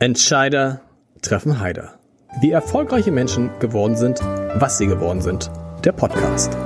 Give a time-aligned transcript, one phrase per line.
[0.00, 0.82] Entscheider
[1.22, 1.98] treffen Heider.
[2.40, 4.20] Wie erfolgreiche Menschen geworden sind,
[4.54, 5.50] was sie geworden sind.
[5.84, 6.56] Der Podcast.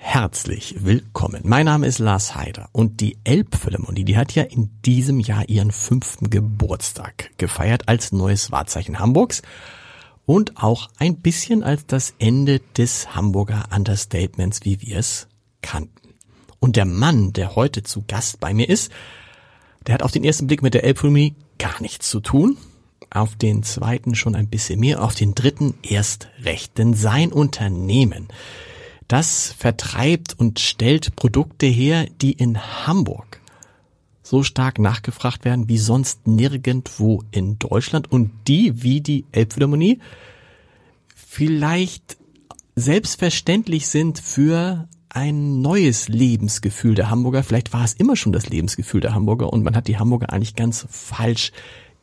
[0.00, 1.42] Herzlich willkommen.
[1.44, 5.70] Mein Name ist Lars Heider und die Elbphilharmonie, die hat ja in diesem Jahr ihren
[5.70, 9.42] fünften Geburtstag gefeiert als neues Wahrzeichen Hamburgs
[10.28, 15.26] und auch ein bisschen als das Ende des Hamburger Understatements, wie wir es
[15.62, 16.10] kannten.
[16.60, 18.92] Und der Mann, der heute zu Gast bei mir ist,
[19.86, 22.58] der hat auf den ersten Blick mit der Elbphilharmonie gar nichts zu tun,
[23.08, 28.28] auf den zweiten schon ein bisschen mehr, auf den dritten erst recht, denn sein Unternehmen,
[29.08, 33.40] das vertreibt und stellt Produkte her, die in Hamburg
[34.28, 40.00] so stark nachgefragt werden wie sonst nirgendwo in Deutschland und die, wie die Elbphilharmonie,
[41.14, 42.18] vielleicht
[42.76, 47.42] selbstverständlich sind für ein neues Lebensgefühl der Hamburger.
[47.42, 50.54] Vielleicht war es immer schon das Lebensgefühl der Hamburger und man hat die Hamburger eigentlich
[50.54, 51.52] ganz falsch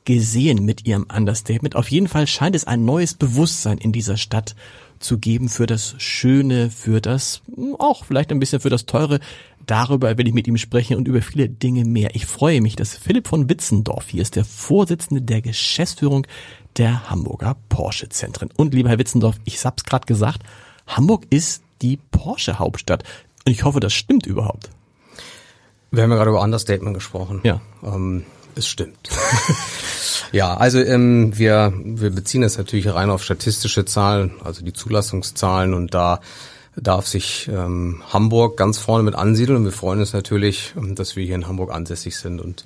[0.06, 1.76] gesehen mit ihrem Understatement.
[1.76, 4.56] Auf jeden Fall scheint es ein neues Bewusstsein in dieser Stadt
[5.00, 7.42] zu geben für das Schöne, für das
[7.78, 9.20] auch vielleicht ein bisschen für das Teure.
[9.66, 12.16] Darüber will ich mit ihm sprechen und über viele Dinge mehr.
[12.16, 16.28] Ich freue mich, dass Philipp von Witzendorf hier ist, der Vorsitzende der Geschäftsführung
[16.78, 18.50] der Hamburger Porsche Zentren.
[18.56, 20.44] Und lieber Herr Witzendorf, ich hab's gerade gesagt,
[20.88, 23.04] Hamburg ist die Porsche Hauptstadt.
[23.46, 24.70] Und ich hoffe, das stimmt überhaupt.
[25.92, 27.42] Wir haben ja gerade über Understatement gesprochen.
[27.44, 27.62] Ja.
[27.84, 29.10] Ähm, es stimmt.
[30.32, 35.74] ja, also ähm, wir, wir beziehen das natürlich rein auf statistische Zahlen, also die Zulassungszahlen
[35.74, 36.22] und da
[36.76, 41.16] darf sich ähm, Hamburg ganz vorne mit ansiedeln und wir freuen uns natürlich, ähm, dass
[41.16, 42.66] wir hier in Hamburg ansässig sind und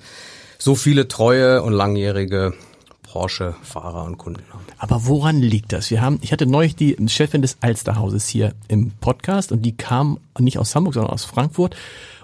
[0.58, 2.54] so viele treue und langjährige
[3.04, 4.66] Porsche-Fahrer und Kunden haben.
[4.78, 5.90] Aber woran liegt das?
[5.90, 10.20] Wir haben, ich hatte neulich die Chefin des Alsterhauses hier im Podcast und die kam
[10.38, 11.76] nicht aus Hamburg, sondern aus Frankfurt.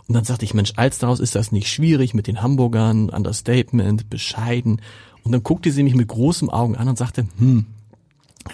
[0.08, 4.82] Und dann sagte ich, Mensch, Alsterhaus ist das nicht schwierig mit den Hamburgern, Understatement, bescheiden.
[5.24, 7.66] Und dann guckte sie mich mit großen Augen an und sagte, hm,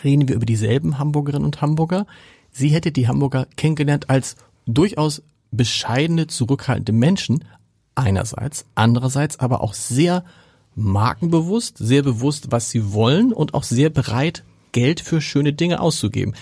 [0.03, 2.07] reden wir über dieselben Hamburgerinnen und Hamburger?
[2.51, 4.35] Sie hätte die Hamburger kennengelernt als
[4.65, 7.45] durchaus bescheidene, zurückhaltende Menschen,
[7.95, 10.23] einerseits, andererseits aber auch sehr
[10.75, 16.33] markenbewusst, sehr bewusst, was sie wollen und auch sehr bereit, Geld für schöne Dinge auszugeben.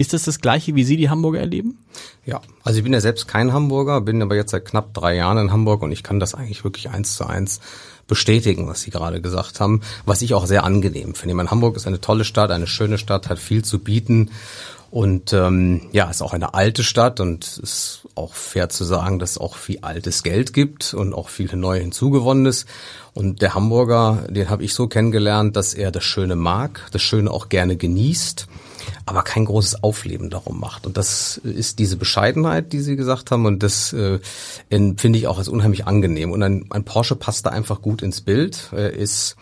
[0.00, 1.78] Ist das das Gleiche, wie Sie die Hamburger erleben?
[2.24, 5.38] Ja, also ich bin ja selbst kein Hamburger, bin aber jetzt seit knapp drei Jahren
[5.38, 7.60] in Hamburg und ich kann das eigentlich wirklich eins zu eins
[8.06, 11.30] bestätigen, was Sie gerade gesagt haben, was ich auch sehr angenehm finde.
[11.30, 14.30] Ich meine, Hamburg ist eine tolle Stadt, eine schöne Stadt, hat viel zu bieten
[14.90, 19.32] und ähm, ja, ist auch eine alte Stadt und ist auch fair zu sagen, dass
[19.32, 22.64] es auch viel altes Geld gibt und auch viel neu hinzugewonnenes.
[23.12, 27.30] Und der Hamburger, den habe ich so kennengelernt, dass er das Schöne mag, das Schöne
[27.30, 28.46] auch gerne genießt,
[29.04, 30.86] aber kein großes Aufleben darum macht.
[30.86, 34.20] Und das ist diese Bescheidenheit, die Sie gesagt haben, und das äh,
[34.70, 36.32] finde ich auch als unheimlich angenehm.
[36.32, 39.36] Und ein, ein Porsche passt da einfach gut ins Bild, Er ist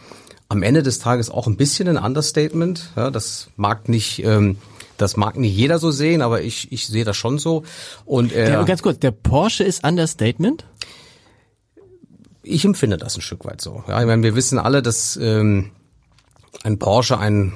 [0.49, 2.91] am Ende des Tages auch ein bisschen ein Understatement.
[2.97, 4.59] Ja, das mag nicht ähm,
[4.97, 7.65] das mag nicht jeder so sehen, aber ich, ich sehe das schon so.
[8.05, 10.65] Und äh, ja, ganz kurz, der Porsche ist Understatement?
[12.43, 13.83] Ich empfinde das ein Stück weit so.
[13.89, 15.73] Ja, ich meine, wir wissen alle, dass ähm,
[16.63, 17.53] ein Porsche ein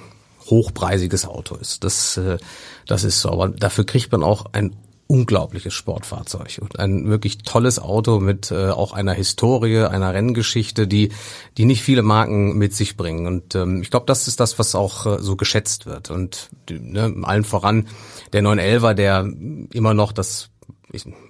[0.47, 1.85] hochpreisiges Auto ist.
[1.85, 2.39] Das, äh,
[2.87, 3.31] das ist so.
[3.31, 4.77] Aber dafür kriegt man auch ein
[5.11, 11.11] unglaubliches Sportfahrzeug und ein wirklich tolles Auto mit äh, auch einer Historie, einer Renngeschichte, die
[11.59, 13.27] die nicht viele Marken mit sich bringen.
[13.27, 16.11] Und ähm, ich glaube, das ist das, was auch äh, so geschätzt wird.
[16.11, 17.89] Und ne, allen voran
[18.33, 19.29] der 911er, der
[19.73, 20.51] immer noch das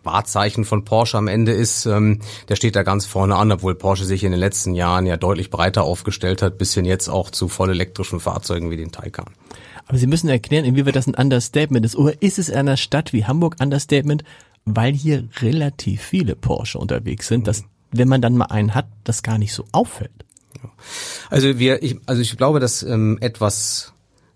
[0.02, 2.20] Wahrzeichen von Porsche am Ende ist, ähm,
[2.50, 5.48] der steht da ganz vorne an, obwohl Porsche sich in den letzten Jahren ja deutlich
[5.48, 9.30] breiter aufgestellt hat, bis hin jetzt auch zu voll elektrischen Fahrzeugen wie den Taycan.
[9.90, 11.96] Aber Sie müssen erklären, inwieweit das ein Understatement ist.
[11.96, 14.22] Oder ist es in einer Stadt wie Hamburg Understatement,
[14.64, 19.24] weil hier relativ viele Porsche unterwegs sind, dass, wenn man dann mal einen hat, das
[19.24, 20.24] gar nicht so auffällt?
[21.28, 23.92] Also wir, ich, also ich glaube, dass ähm, etwas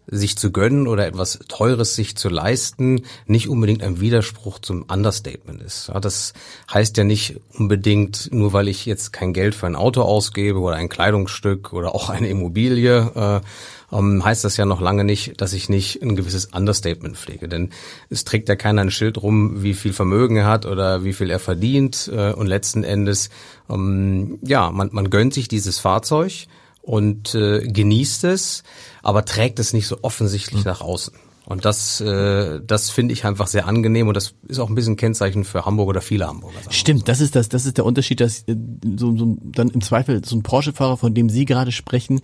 [0.08, 5.62] sich zu gönnen oder etwas Teures sich zu leisten nicht unbedingt ein Widerspruch zum Understatement
[5.62, 5.88] ist.
[5.88, 6.34] Ja, das
[6.72, 10.76] heißt ja nicht unbedingt, nur weil ich jetzt kein Geld für ein Auto ausgebe oder
[10.76, 13.40] ein Kleidungsstück oder auch eine Immobilie, äh,
[13.94, 17.48] ähm, heißt das ja noch lange nicht, dass ich nicht ein gewisses Understatement pflege.
[17.48, 17.70] Denn
[18.10, 21.30] es trägt ja keiner ein Schild rum, wie viel Vermögen er hat oder wie viel
[21.30, 22.10] er verdient.
[22.12, 23.30] Äh, und letzten Endes,
[23.70, 26.46] ähm, ja, man, man gönnt sich dieses Fahrzeug
[26.82, 28.62] und äh, genießt es,
[29.02, 30.70] aber trägt es nicht so offensichtlich mhm.
[30.70, 31.14] nach außen.
[31.46, 34.96] Und das, äh, das finde ich einfach sehr angenehm und das ist auch ein bisschen
[34.96, 36.56] Kennzeichen für Hamburg oder viele Hamburger.
[36.70, 38.56] Stimmt, das ist das, das ist der Unterschied, dass äh,
[38.96, 42.22] so, so dann im Zweifel so ein Porsche-Fahrer, von dem Sie gerade sprechen,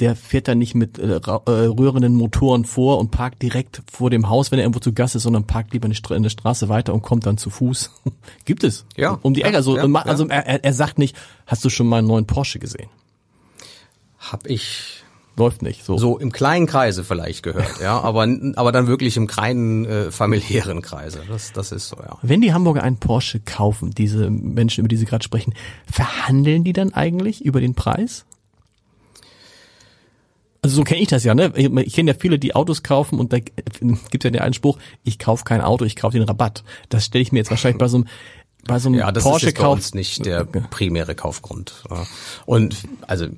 [0.00, 4.28] der fährt dann nicht mit äh, äh, rührenden Motoren vor und parkt direkt vor dem
[4.28, 6.68] Haus, wenn er irgendwo zu Gast ist, sondern parkt lieber eine Stra- in der Straße
[6.68, 7.90] weiter und kommt dann zu Fuß.
[8.44, 8.84] Gibt es.
[8.96, 9.56] Ja, Um die Ecke.
[9.56, 9.94] Also, ja, ja.
[10.02, 11.16] also er, er- er sagt nicht,
[11.46, 12.88] hast du schon mal einen neuen Porsche gesehen?
[14.18, 15.02] Hab ich
[15.38, 15.84] Läuft nicht.
[15.84, 15.98] So.
[15.98, 18.26] so im kleinen Kreise vielleicht gehört, ja, aber
[18.56, 21.20] aber dann wirklich im kleinen äh, familiären Kreise.
[21.28, 22.16] Das das ist so, ja.
[22.22, 25.52] Wenn die Hamburger einen Porsche kaufen, diese Menschen, über die Sie gerade sprechen,
[25.90, 28.24] verhandeln die dann eigentlich über den Preis?
[30.66, 31.52] Also so kenne ich das ja, ne?
[31.54, 35.44] Ich, kenne ja viele, die Autos kaufen und da gibt ja den Einspruch, ich kaufe
[35.44, 36.64] kein Auto, ich kaufe den Rabatt.
[36.88, 38.06] Das stelle ich mir jetzt wahrscheinlich bei so einem
[38.66, 41.84] bei so einem Ja, das ist Porsche jetzt bei Kauf uns nicht der primäre Kaufgrund.
[42.46, 43.28] Und also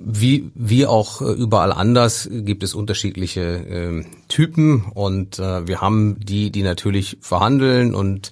[0.00, 6.20] wie wie auch äh, überall anders gibt es unterschiedliche ähm, Typen und äh, wir haben
[6.20, 8.30] die, die natürlich verhandeln und äh,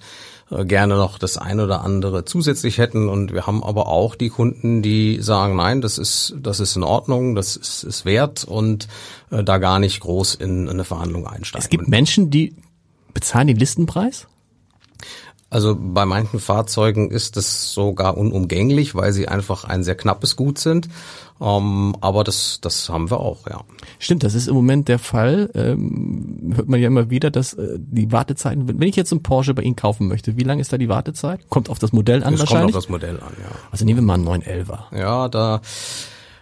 [0.49, 4.83] gerne noch das ein oder andere zusätzlich hätten und wir haben aber auch die Kunden,
[4.83, 8.87] die sagen, nein, das ist das ist in Ordnung, das ist, ist wert und
[9.31, 11.63] äh, da gar nicht groß in, eine Verhandlung einsteigen.
[11.63, 12.55] Es gibt Menschen, die
[13.13, 14.27] bezahlen den Listenpreis?
[15.55, 20.57] Also bei manchen Fahrzeugen ist es sogar unumgänglich, weil sie einfach ein sehr knappes Gut
[20.57, 20.89] sind.
[21.39, 23.61] Ähm, aber das, das haben wir auch, ja.
[23.97, 25.49] Stimmt, das ist im Moment der Fall.
[25.53, 29.53] Ähm, hört man ja immer wieder, dass äh, die Wartezeiten, wenn ich jetzt einen Porsche
[29.53, 31.49] bei Ihnen kaufen möchte, wie lang ist da die Wartezeit?
[31.49, 32.75] Kommt auf das Modell an Es kommt wahrscheinlich?
[32.75, 33.49] auf das Modell an, ja.
[33.71, 34.93] also nehmen wir mal einen 911er.
[34.93, 35.61] Ja, da,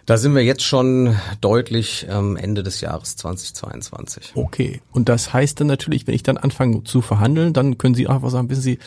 [0.06, 4.32] da sind wir jetzt schon deutlich am Ende des Jahres 2022.
[4.34, 4.82] Okay.
[4.92, 8.30] Und das heißt dann natürlich, wenn ich dann anfange zu verhandeln, dann können Sie einfach
[8.30, 8.78] sagen, wissen Sie,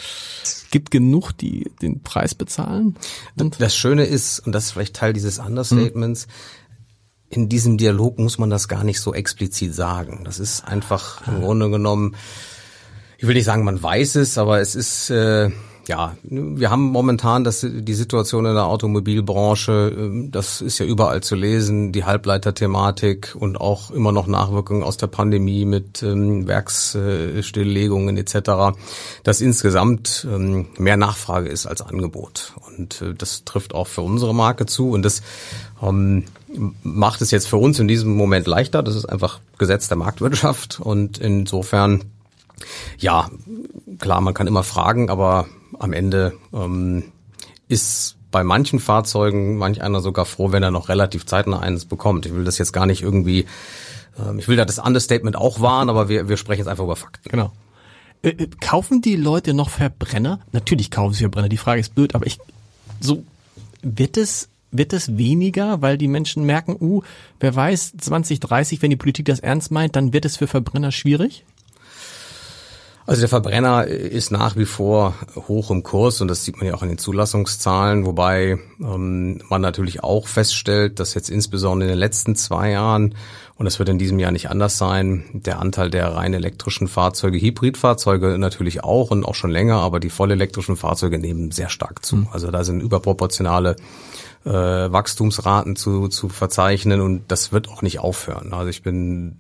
[0.70, 2.96] gibt genug, die den Preis bezahlen?
[3.40, 6.28] Und Das Schöne ist, und das ist vielleicht Teil dieses Understatements,
[7.30, 10.22] in diesem Dialog muss man das gar nicht so explizit sagen.
[10.24, 12.16] Das ist einfach im Grunde genommen,
[13.18, 15.50] ich will nicht sagen, man weiß es, aber es ist, äh,
[15.88, 21.22] ja, wir haben momentan das, die Situation in der Automobilbranche, ähm, das ist ja überall
[21.22, 28.18] zu lesen, die Halbleiterthematik und auch immer noch Nachwirkungen aus der Pandemie mit ähm, Werksstilllegungen
[28.18, 28.78] etc.,
[29.24, 32.54] dass insgesamt ähm, mehr Nachfrage ist als Angebot.
[32.78, 35.22] Und äh, das trifft auch für unsere Marke zu und das
[35.82, 36.26] ähm,
[36.84, 38.84] macht es jetzt für uns in diesem Moment leichter.
[38.84, 42.04] Das ist einfach Gesetz der Marktwirtschaft und insofern
[42.98, 43.30] ja,
[44.00, 45.48] klar, man kann immer fragen, aber
[45.80, 47.12] am Ende ähm,
[47.68, 52.26] ist bei manchen Fahrzeugen manch einer sogar froh, wenn er noch relativ zeitnah eines bekommt.
[52.26, 53.46] Ich will das jetzt gar nicht irgendwie,
[54.20, 56.96] ähm, ich will da das Understatement auch wahren, aber wir, wir sprechen jetzt einfach über
[56.96, 57.30] Fakten.
[57.30, 57.52] genau.
[58.22, 60.40] Äh, äh, kaufen die Leute noch Verbrenner?
[60.52, 61.50] Natürlich kaufen sie Verbrenner.
[61.50, 62.40] Die Frage ist blöd, aber ich,
[63.00, 63.24] so,
[63.82, 67.02] wird es, wird es weniger, weil die Menschen merken, uh,
[67.40, 71.46] wer weiß, 2030, wenn die Politik das ernst meint, dann wird es für Verbrenner schwierig?
[73.08, 76.74] Also der Verbrenner ist nach wie vor hoch im Kurs und das sieht man ja
[76.74, 82.00] auch in den Zulassungszahlen, wobei ähm, man natürlich auch feststellt, dass jetzt insbesondere in den
[82.00, 83.16] letzten zwei Jahren,
[83.56, 87.40] und das wird in diesem Jahr nicht anders sein, der Anteil der rein elektrischen Fahrzeuge,
[87.40, 92.04] Hybridfahrzeuge natürlich auch und auch schon länger, aber die voll elektrischen Fahrzeuge nehmen sehr stark
[92.06, 92.28] zu.
[92.34, 93.78] Also da sind überproportionale
[94.44, 98.52] äh, Wachstumsraten zu, zu verzeichnen und das wird auch nicht aufhören.
[98.52, 99.40] Also ich bin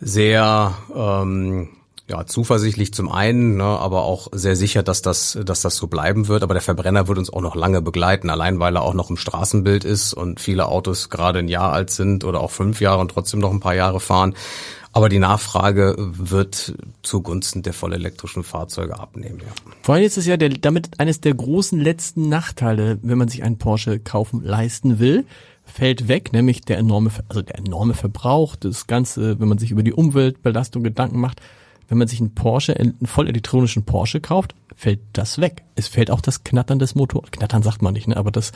[0.00, 1.70] sehr ähm,
[2.08, 6.28] ja, zuversichtlich zum einen, ne, aber auch sehr sicher, dass das, dass das so bleiben
[6.28, 6.42] wird.
[6.42, 9.16] Aber der Verbrenner wird uns auch noch lange begleiten, allein weil er auch noch im
[9.16, 13.10] Straßenbild ist und viele Autos gerade ein Jahr alt sind oder auch fünf Jahre und
[13.10, 14.34] trotzdem noch ein paar Jahre fahren.
[14.92, 19.40] Aber die Nachfrage wird zugunsten der vollelektrischen Fahrzeuge abnehmen.
[19.40, 19.52] Ja.
[19.82, 23.42] Vor allem ist es ja der, damit eines der großen letzten Nachteile, wenn man sich
[23.42, 25.24] einen Porsche kaufen leisten will,
[25.64, 29.82] fällt weg, nämlich der enorme, also der enorme Verbrauch, das Ganze, wenn man sich über
[29.82, 31.40] die Umweltbelastung Gedanken macht.
[31.94, 35.62] Wenn man sich einen Porsche, einen voll elektronischen Porsche kauft, fällt das weg.
[35.76, 37.30] Es fällt auch das Knattern des Motors.
[37.30, 38.16] Knattern sagt man nicht, ne?
[38.16, 38.50] Aber das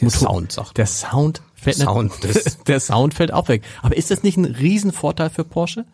[0.00, 2.10] Der Sound, sagt Der Sound fällt Sound
[2.68, 3.64] der Sound fällt auch weg.
[3.82, 5.84] Aber ist das nicht ein Riesenvorteil für Porsche?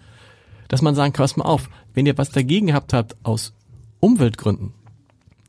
[0.68, 3.52] Dass man sagen kann, pass mal auf, wenn ihr was dagegen gehabt habt aus
[3.98, 4.72] Umweltgründen,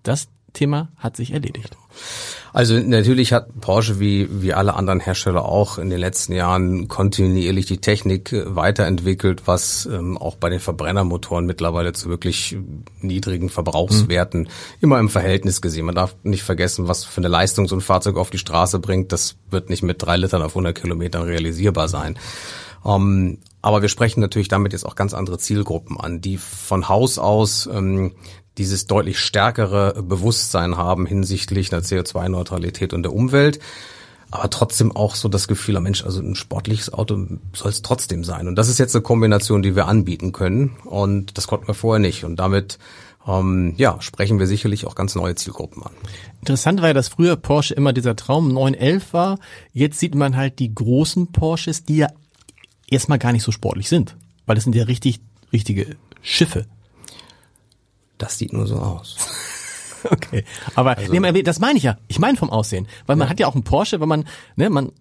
[0.01, 1.77] das Thema hat sich erledigt.
[2.53, 7.65] Also natürlich hat Porsche wie, wie alle anderen Hersteller auch in den letzten Jahren kontinuierlich
[7.65, 12.57] die Technik weiterentwickelt, was ähm, auch bei den Verbrennermotoren mittlerweile zu wirklich
[13.01, 14.49] niedrigen Verbrauchswerten
[14.81, 15.85] immer im Verhältnis gesehen.
[15.85, 19.11] Man darf nicht vergessen, was für eine Leistung so ein Fahrzeug auf die Straße bringt.
[19.11, 22.17] Das wird nicht mit drei Litern auf 100 Kilometern realisierbar sein.
[22.85, 27.19] Ähm, aber wir sprechen natürlich damit jetzt auch ganz andere Zielgruppen an, die von Haus
[27.19, 28.13] aus ähm,
[28.57, 33.59] dieses deutlich stärkere Bewusstsein haben hinsichtlich einer CO2-Neutralität und der Umwelt.
[34.29, 38.23] Aber trotzdem auch so das Gefühl, ah, Mensch, also ein sportliches Auto soll es trotzdem
[38.25, 38.47] sein.
[38.47, 40.75] Und das ist jetzt eine Kombination, die wir anbieten können.
[40.83, 42.25] Und das konnten wir vorher nicht.
[42.25, 42.77] Und damit
[43.25, 45.91] ähm, ja, sprechen wir sicherlich auch ganz neue Zielgruppen an.
[46.39, 49.39] Interessant war ja, dass früher Porsche immer dieser Traum 911 war.
[49.71, 52.07] Jetzt sieht man halt die großen Porsches, die ja
[52.89, 54.17] erstmal gar nicht so sportlich sind.
[54.45, 55.19] Weil das sind ja richtig,
[55.53, 56.65] richtige Schiffe.
[58.17, 59.17] Das sieht nur so aus.
[60.09, 60.45] Okay,
[60.75, 61.97] aber also, nee, das meine ich ja.
[62.07, 63.29] Ich meine vom Aussehen, weil man ja.
[63.31, 64.91] hat ja auch einen Porsche, wenn man, ne, man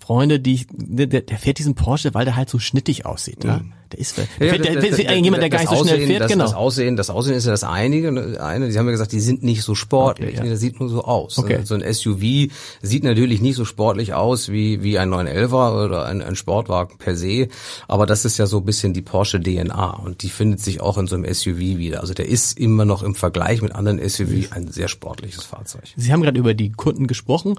[0.00, 3.44] Freunde, die der, der fährt diesen Porsche, weil der halt so schnittig aussieht.
[3.44, 3.72] Mhm.
[3.92, 6.20] Der ist, der ja, fährt, der, der, der, jemand, der gar nicht so schnell fährt.
[6.20, 6.44] Das, genau.
[6.44, 8.08] das Aussehen, das Aussehen ist ja das einige.
[8.40, 10.30] Eine, die haben ja gesagt, die sind nicht so sportlich.
[10.30, 10.42] Okay, ja.
[10.42, 11.38] nee, das sieht nur so aus.
[11.38, 11.60] Okay.
[11.64, 16.20] So ein SUV sieht natürlich nicht so sportlich aus wie wie ein 911er oder ein,
[16.20, 17.48] ein Sportwagen per se.
[17.86, 20.98] Aber das ist ja so ein bisschen die Porsche DNA und die findet sich auch
[20.98, 22.00] in so einem SUV wieder.
[22.00, 25.84] Also der ist immer noch im Vergleich mit anderen SUV ein sehr sportliches Fahrzeug.
[25.96, 27.54] Sie haben gerade über die Kunden gesprochen.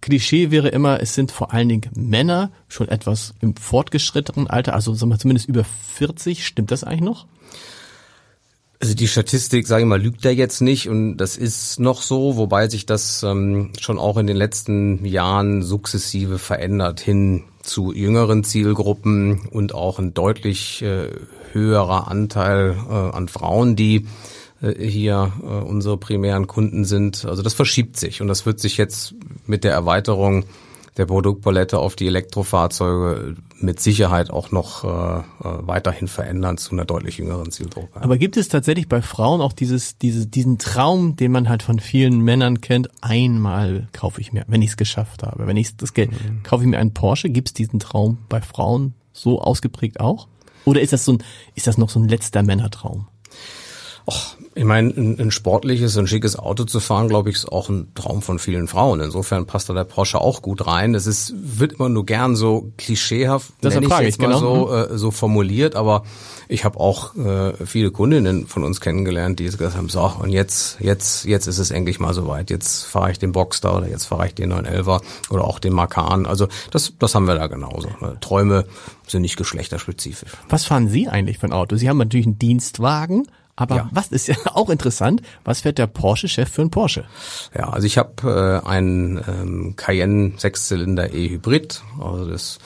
[0.00, 4.94] Klischee wäre immer, es sind vor allen Dingen Männer, schon etwas im fortgeschrittenen Alter, also
[4.94, 6.46] sagen wir zumindest über 40.
[6.46, 7.26] Stimmt das eigentlich noch?
[8.82, 12.38] Also die Statistik, sage ich mal, lügt da jetzt nicht und das ist noch so,
[12.38, 18.42] wobei sich das ähm, schon auch in den letzten Jahren sukzessive verändert hin zu jüngeren
[18.42, 21.10] Zielgruppen und auch ein deutlich äh,
[21.52, 24.06] höherer Anteil äh, an Frauen, die
[24.60, 27.24] hier äh, unsere primären Kunden sind.
[27.24, 29.14] Also das verschiebt sich und das wird sich jetzt
[29.46, 30.44] mit der Erweiterung
[30.96, 36.84] der Produktpalette auf die Elektrofahrzeuge mit Sicherheit auch noch äh, äh, weiterhin verändern zu einer
[36.84, 38.02] deutlich jüngeren Zielgruppe.
[38.02, 41.78] Aber gibt es tatsächlich bei Frauen auch dieses, diese, diesen Traum, den man halt von
[41.78, 45.94] vielen Männern kennt, einmal kaufe ich mir, wenn ich es geschafft habe, wenn ich das
[45.94, 46.42] Geld, mhm.
[46.42, 50.28] kaufe ich mir einen Porsche, gibt es diesen Traum bei Frauen so ausgeprägt auch?
[50.64, 51.22] Oder ist das so ein,
[51.54, 53.06] ist das noch so ein letzter Männertraum?
[54.06, 57.70] Och, ich meine, ein, ein sportliches, ein schickes Auto zu fahren, glaube ich, ist auch
[57.70, 59.00] ein Traum von vielen Frauen.
[59.00, 60.94] Insofern passt da der Porsche auch gut rein.
[60.94, 64.38] Es ist, wird immer nur gern so klischeehaft, das nenne ich jetzt ich, mal genau.
[64.38, 64.94] so, mhm.
[64.94, 66.02] äh, so formuliert, aber
[66.46, 70.78] ich habe auch äh, viele Kundinnen von uns kennengelernt, die gesagt haben, so, und jetzt,
[70.78, 72.50] jetzt, jetzt ist es endlich mal soweit.
[72.50, 75.00] Jetzt fahre ich den Boxster oder jetzt fahre ich den 911er
[75.30, 76.26] oder auch den Macan.
[76.26, 77.88] Also das, das haben wir da genauso.
[78.02, 78.18] Ne?
[78.20, 78.66] Träume
[79.06, 80.32] sind nicht geschlechterspezifisch.
[80.50, 81.76] Was fahren Sie eigentlich für ein Auto?
[81.76, 83.26] Sie haben natürlich einen Dienstwagen.
[83.56, 83.88] Aber ja.
[83.92, 87.04] was ist ja auch interessant, was fährt der Porsche-Chef für einen Porsche?
[87.56, 92.58] Ja, also ich habe äh, einen ähm, Cayenne Sechszylinder E-Hybrid, also das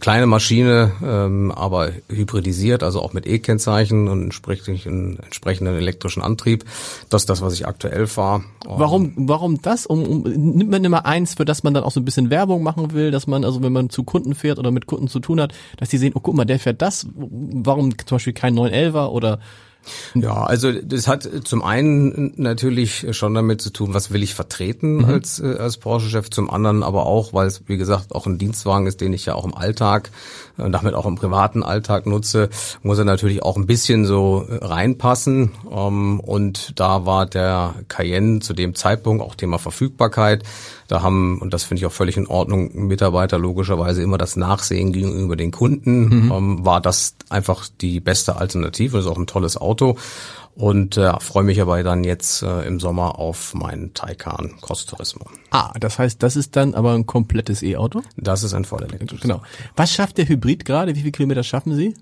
[0.00, 6.64] kleine Maschine, ähm, aber hybridisiert, also auch mit E-Kennzeichen und entsprechend entsprechenden elektrischen Antrieb.
[7.08, 8.42] Das ist das, was ich aktuell fahre.
[8.64, 9.86] Warum, warum das?
[9.86, 12.64] Um, um, nimmt man immer eins, für das man dann auch so ein bisschen Werbung
[12.64, 15.40] machen will, dass man, also wenn man zu Kunden fährt oder mit Kunden zu tun
[15.40, 17.06] hat, dass die sehen, oh guck mal, der fährt das.
[17.14, 19.38] Warum zum Beispiel kein 911er oder
[20.14, 24.98] ja, also das hat zum einen natürlich schon damit zu tun, was will ich vertreten
[24.98, 25.04] mhm.
[25.04, 28.86] als, äh, als Porsche-Chef, zum anderen aber auch, weil es, wie gesagt, auch ein Dienstwagen
[28.86, 30.10] ist, den ich ja auch im Alltag
[30.56, 32.48] und damit auch im privaten Alltag nutze,
[32.82, 35.52] muss er natürlich auch ein bisschen so äh, reinpassen.
[35.70, 40.44] Ähm, und da war der Cayenne zu dem Zeitpunkt auch Thema Verfügbarkeit.
[40.88, 44.92] Da haben, und das finde ich auch völlig in Ordnung, Mitarbeiter logischerweise immer das Nachsehen
[44.92, 46.24] gegenüber den Kunden.
[46.24, 46.32] Mhm.
[46.32, 48.96] Ähm, war das einfach die beste Alternative.
[48.96, 49.96] Das ist auch ein tolles Auto.
[50.54, 55.26] Und äh, freue mich aber dann jetzt äh, im Sommer auf meinen Taycan Cross Turismo.
[55.50, 58.02] Ah, das heißt, das ist dann aber ein komplettes E-Auto?
[58.16, 59.20] Das ist ein vollelektrisches.
[59.20, 59.42] Genau.
[59.76, 60.94] Was schafft der Hybrid gerade?
[60.94, 61.94] Wie viele Kilometer schaffen Sie?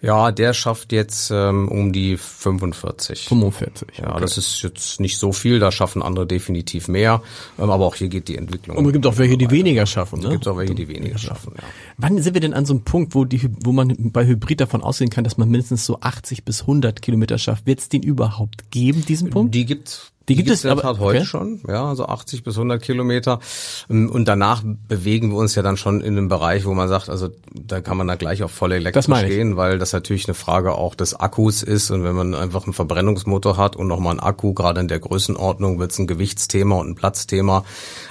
[0.00, 3.26] Ja, der schafft jetzt ähm, um die 45.
[3.26, 3.98] 45.
[3.98, 4.20] Ja, okay.
[4.20, 7.20] das ist jetzt nicht so viel, da schaffen andere definitiv mehr,
[7.58, 8.76] ähm, aber auch hier geht die Entwicklung.
[8.76, 10.20] Und es gibt auch welche, die weniger schaffen.
[10.20, 10.26] Ne?
[10.26, 11.52] Es gibt auch welche, die weniger schaffen.
[11.56, 11.64] Ja.
[11.96, 14.82] Wann sind wir denn an so einem Punkt, wo die, wo man bei Hybrid davon
[14.82, 17.66] ausgehen kann, dass man mindestens so 80 bis 100 Kilometer schafft?
[17.66, 19.54] Wird es den überhaupt geben, diesen Punkt?
[19.54, 21.00] Die gibt's die gibt, es aber okay.
[21.00, 23.40] heute schon, ja, so 80 bis 100 Kilometer.
[23.88, 27.08] Ähm, und danach bewegen wir uns ja dann schon in einem Bereich, wo man sagt,
[27.08, 30.74] also da kann man da gleich auf volle elektrisch gehen, weil das natürlich eine Frage
[30.74, 31.90] auch des Akkus ist.
[31.90, 35.78] Und wenn man einfach einen Verbrennungsmotor hat und nochmal einen Akku, gerade in der Größenordnung,
[35.78, 37.64] wird es ein Gewichtsthema und ein Platzthema.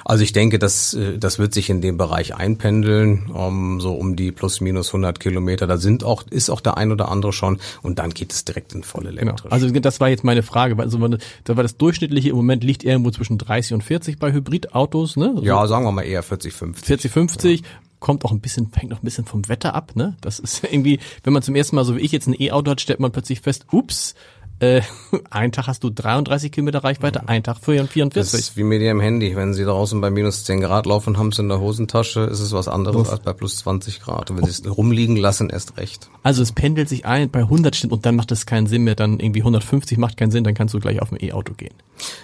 [0.04, 4.16] Also ich denke, das, äh, das wird sich in dem Bereich einpendeln, um, so um
[4.16, 5.68] die plus minus 100 Kilometer.
[5.68, 7.60] Da sind auch, ist auch der ein oder andere schon.
[7.82, 9.22] Und dann geht es direkt in volle genau.
[9.22, 9.44] elektrisch.
[9.44, 9.54] Genau.
[9.54, 10.78] Also das war jetzt meine Frage.
[10.80, 10.98] Also
[11.44, 15.18] da war das Durchschnitt durchschnittliche im Moment liegt irgendwo zwischen 30 und 40 bei Hybridautos,
[15.18, 15.34] ne?
[15.36, 16.86] Also ja, sagen wir mal eher 40, 50.
[16.86, 17.60] 40, 50.
[17.62, 17.68] Ja.
[18.00, 20.16] Kommt auch ein bisschen, fängt auch ein bisschen vom Wetter ab, ne?
[20.22, 22.82] Das ist irgendwie, wenn man zum ersten Mal, so wie ich jetzt ein E-Auto hat,
[22.82, 24.16] stellt man plötzlich fest, ups,
[24.60, 24.82] äh,
[25.30, 27.30] einen Tag hast du 33 Kilometer Reichweite, mhm.
[27.30, 28.14] einen Tag 44.
[28.14, 29.36] Das ist wie mit ihrem Handy.
[29.36, 32.52] Wenn sie draußen bei minus 10 Grad laufen, haben sie in der Hosentasche, ist es
[32.52, 33.12] was anderes Uff.
[33.12, 34.32] als bei plus 20 Grad.
[34.32, 36.10] Und wenn sie es rumliegen lassen, erst recht.
[36.24, 38.96] Also es pendelt sich ein bei 100 stimmt und dann macht es keinen Sinn mehr.
[38.96, 41.74] Dann irgendwie 150 macht keinen Sinn, dann kannst du gleich auf ein E-Auto gehen.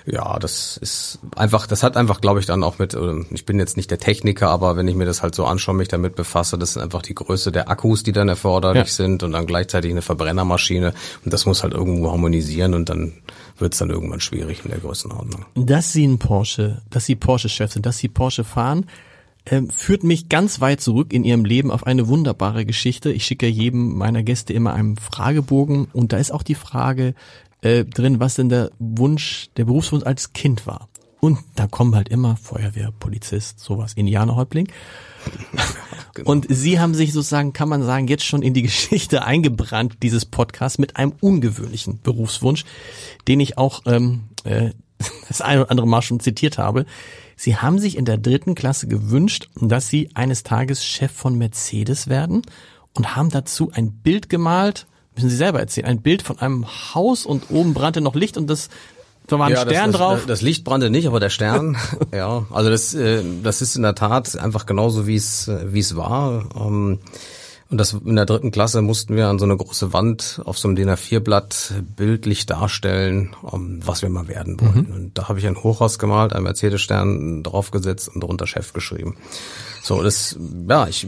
[0.05, 2.95] Ja, das ist einfach, das hat einfach, glaube ich, dann auch mit,
[3.31, 5.87] ich bin jetzt nicht der Techniker, aber wenn ich mir das halt so anschaue, mich
[5.87, 8.93] damit befasse, das sind einfach die Größe der Akkus, die dann erforderlich ja.
[8.93, 13.13] sind und dann gleichzeitig eine Verbrennermaschine und das muss halt irgendwo harmonisieren und dann
[13.57, 15.45] wird es dann irgendwann schwierig in der Größenordnung.
[15.55, 18.85] Dass Sie ein Porsche, dass Sie Porsche-Chef sind, dass Sie Porsche fahren,
[19.45, 23.11] ähm, führt mich ganz weit zurück in Ihrem Leben auf eine wunderbare Geschichte.
[23.11, 27.13] Ich schicke jedem meiner Gäste immer einen Fragebogen und da ist auch die Frage
[27.61, 30.87] äh, drin, was denn der Wunsch, der Berufswunsch als Kind war.
[31.19, 34.67] Und da kommen halt immer Feuerwehr, Polizist, sowas, Indianerhäuptling.
[36.13, 36.29] Genau.
[36.29, 40.25] Und Sie haben sich sozusagen, kann man sagen, jetzt schon in die Geschichte eingebrannt, dieses
[40.25, 42.65] Podcast, mit einem ungewöhnlichen Berufswunsch,
[43.27, 44.71] den ich auch ähm, äh,
[45.27, 46.85] das eine oder andere Mal schon zitiert habe.
[47.35, 52.07] Sie haben sich in der dritten Klasse gewünscht, dass Sie eines Tages Chef von Mercedes
[52.07, 52.43] werden
[52.93, 57.25] und haben dazu ein Bild gemalt, müssen Sie selber erzählen, ein Bild von einem Haus
[57.25, 58.69] und oben brannte noch Licht und das
[59.33, 60.25] da war ein ja, Stern das, drauf.
[60.27, 61.75] Das Licht brannte nicht, aber der Stern,
[62.13, 62.45] ja.
[62.51, 66.45] Also das, äh, das ist in der Tat einfach genauso, wie es, wie es war.
[66.55, 66.99] Ähm,
[67.69, 70.67] und das in der dritten Klasse mussten wir an so eine große Wand auf so
[70.67, 74.87] einem DIN A4-Blatt bildlich darstellen, um, was wir mal werden wollen.
[74.89, 74.95] Mhm.
[74.95, 79.17] Und da habe ich ein Hochhaus gemalt, einen Mercedes-Stern draufgesetzt und darunter Chef geschrieben.
[79.81, 80.37] So, das,
[80.69, 81.07] ja, ich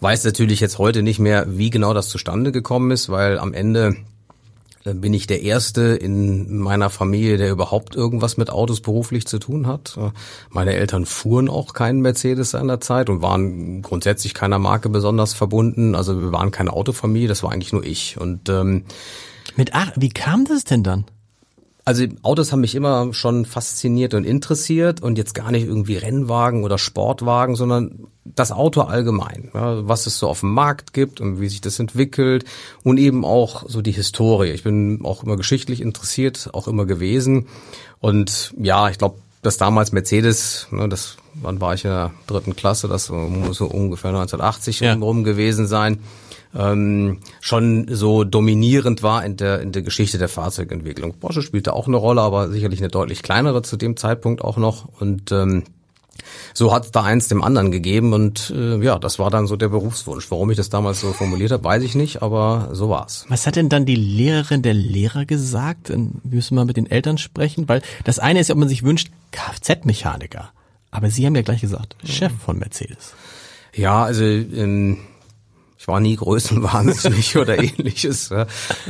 [0.00, 3.94] weiß natürlich jetzt heute nicht mehr, wie genau das zustande gekommen ist, weil am Ende
[4.84, 9.66] bin ich der Erste in meiner Familie, der überhaupt irgendwas mit Autos beruflich zu tun
[9.66, 9.98] hat.
[10.48, 15.94] Meine Eltern fuhren auch keinen Mercedes seiner Zeit und waren grundsätzlich keiner Marke besonders verbunden.
[15.94, 18.18] Also wir waren keine Autofamilie, das war eigentlich nur ich.
[18.18, 18.84] Und ähm,
[19.56, 21.04] mit ach, wie kam das denn dann?
[21.84, 26.62] Also Autos haben mich immer schon fasziniert und interessiert und jetzt gar nicht irgendwie Rennwagen
[26.64, 31.40] oder Sportwagen, sondern das Auto allgemein, ja, was es so auf dem Markt gibt und
[31.40, 32.44] wie sich das entwickelt
[32.84, 34.50] und eben auch so die Historie.
[34.50, 37.46] Ich bin auch immer geschichtlich interessiert, auch immer gewesen
[37.98, 42.54] und ja, ich glaube, dass damals Mercedes, ne, das wann war ich in der dritten
[42.54, 44.94] Klasse, das muss so ungefähr 1980 ja.
[44.94, 46.00] rum gewesen sein
[46.54, 51.14] ähm, schon so dominierend war in der, in der Geschichte der Fahrzeugentwicklung.
[51.14, 54.88] Porsche spielte auch eine Rolle, aber sicherlich eine deutlich kleinere zu dem Zeitpunkt auch noch.
[55.00, 55.64] Und ähm,
[56.54, 59.56] so hat es da eins dem anderen gegeben und äh, ja, das war dann so
[59.56, 60.30] der Berufswunsch.
[60.30, 63.24] Warum ich das damals so formuliert habe, weiß ich nicht, aber so war's.
[63.28, 65.90] Was hat denn dann die Lehrerin der Lehrer gesagt?
[65.90, 68.82] Dann müssen wir mit den Eltern sprechen, weil das eine ist ja, ob man sich
[68.82, 70.50] wünscht, Kfz-Mechaniker.
[70.90, 73.14] Aber Sie haben ja gleich gesagt, Chef von Mercedes.
[73.74, 74.98] Ja, also ähm,
[75.80, 78.28] ich war nie größenwahnsinnig oder ähnliches.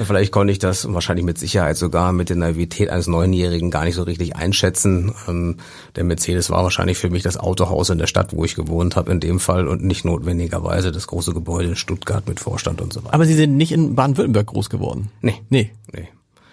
[0.05, 3.95] Vielleicht konnte ich das wahrscheinlich mit Sicherheit sogar mit der Naivität eines Neunjährigen gar nicht
[3.95, 5.15] so richtig einschätzen.
[5.29, 5.59] Ähm,
[5.95, 9.13] der Mercedes war wahrscheinlich für mich das Autohaus in der Stadt, wo ich gewohnt habe
[9.13, 13.05] in dem Fall und nicht notwendigerweise das große Gebäude in Stuttgart mit Vorstand und so
[13.05, 13.15] weiter.
[13.15, 15.13] Aber Sie sind nicht in Baden-Württemberg groß geworden?
[15.21, 15.37] Nee.
[15.49, 15.71] Nee.
[15.93, 16.09] Nee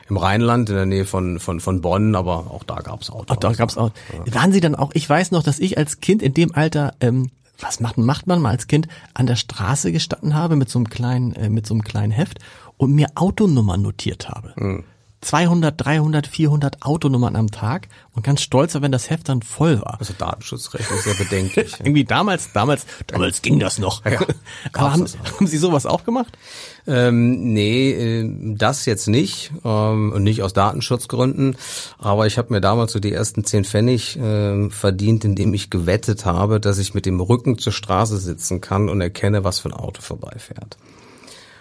[0.09, 3.25] im Rheinland in der Nähe von von von Bonn, aber auch da gab's Autos.
[3.29, 3.91] Ach, da gab's auch.
[4.25, 4.35] Ja.
[4.35, 4.91] Waren Sie dann auch?
[4.93, 8.41] Ich weiß noch, dass ich als Kind in dem Alter ähm, was macht, macht man
[8.41, 11.73] mal als Kind, an der Straße gestanden habe mit so einem kleinen, äh, mit so
[11.73, 12.39] einem kleinen Heft
[12.77, 14.53] und mir Autonummern notiert habe.
[14.57, 14.83] Mhm.
[15.21, 19.81] 200, 300, 400 Autonummern am Tag und ganz stolz war, wenn das Heft dann voll
[19.81, 19.99] war.
[19.99, 21.73] Also Datenschutzrechtlich sehr bedenklich.
[21.79, 24.05] Irgendwie damals, damals, damals ging das noch.
[24.05, 24.19] Ja,
[24.73, 26.37] Aber haben, haben Sie sowas auch gemacht?
[26.85, 31.57] Ähm, nee, äh, das jetzt nicht ähm, und nicht aus Datenschutzgründen.
[31.97, 36.25] Aber ich habe mir damals so die ersten zehn Pfennig äh, verdient, indem ich gewettet
[36.25, 39.73] habe, dass ich mit dem Rücken zur Straße sitzen kann und erkenne, was für ein
[39.73, 40.77] Auto vorbeifährt.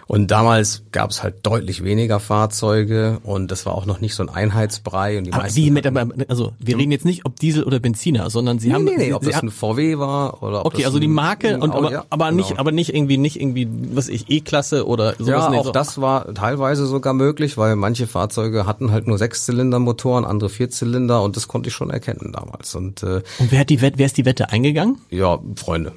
[0.07, 4.23] Und damals gab es halt deutlich weniger Fahrzeuge und das war auch noch nicht so
[4.23, 5.17] ein Einheitsbrei.
[5.17, 5.85] Und die aber wie mit,
[6.29, 6.79] also wir hm?
[6.79, 9.43] reden jetzt nicht, ob Diesel oder Benziner, sondern sie nee, haben nee, nee, ob das
[9.43, 12.61] ein VW war oder ob okay, also die Marke und aber, ja, aber nicht, genau.
[12.61, 15.27] aber nicht irgendwie nicht irgendwie was ich E-Klasse oder sowas.
[15.27, 15.71] Ja, auch so.
[15.71, 21.35] das war teilweise sogar möglich, weil manche Fahrzeuge hatten halt nur Sechszylindermotoren, andere Vierzylinder und
[21.35, 22.73] das konnte ich schon erkennen damals.
[22.75, 24.99] Und, äh, und wer hat die Wette, wer ist die Wette eingegangen?
[25.09, 25.91] Ja, Freunde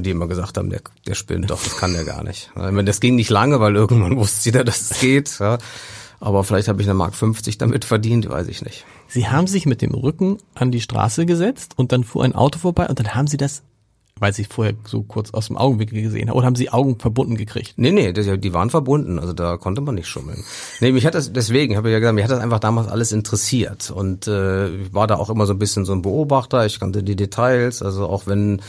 [0.00, 2.50] die immer gesagt haben, der, der spinnt doch, das kann der gar nicht.
[2.54, 5.38] Das ging nicht lange, weil irgendwann wusste jeder, dass es geht.
[5.38, 5.58] Ja.
[6.20, 8.84] Aber vielleicht habe ich eine Mark 50 damit verdient, weiß ich nicht.
[9.08, 12.58] Sie haben sich mit dem Rücken an die Straße gesetzt und dann fuhr ein Auto
[12.58, 13.62] vorbei und dann haben Sie das
[14.20, 16.36] weil Sie vorher so kurz aus dem Augenwinkel gesehen haben?
[16.36, 17.74] Oder haben Sie Augen verbunden gekriegt?
[17.76, 20.44] Nee, nee, die waren verbunden, also da konnte man nicht schummeln.
[20.80, 23.12] Nee, mich hat das, deswegen habe ich ja gesagt, mich hat das einfach damals alles
[23.12, 26.78] interessiert und äh, ich war da auch immer so ein bisschen so ein Beobachter, ich
[26.78, 28.62] kannte die Details, also auch wenn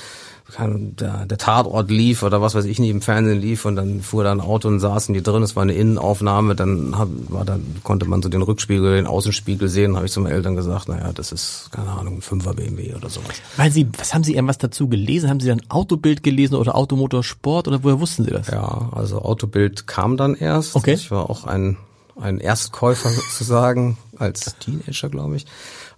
[0.59, 4.23] der, der Tatort lief oder was weiß ich nicht im Fernsehen lief und dann fuhr
[4.23, 7.77] da ein Auto und saßen die drin, es war eine Innenaufnahme, dann hab, war dann
[7.83, 11.11] konnte man so den Rückspiegel, den Außenspiegel sehen, habe ich zu meinen Eltern gesagt, naja,
[11.13, 13.41] das ist, keine Ahnung, ein 5er BMW oder sowas.
[13.57, 15.29] Weil Sie, was haben Sie irgendwas dazu gelesen?
[15.29, 18.47] Haben Sie dann Autobild gelesen oder Automotorsport oder woher wussten Sie das?
[18.47, 20.75] Ja, also Autobild kam dann erst.
[20.75, 20.93] Okay.
[20.93, 21.77] Ich war auch ein
[22.19, 25.45] ein Erstkäufer sozusagen als Teenager, glaube ich.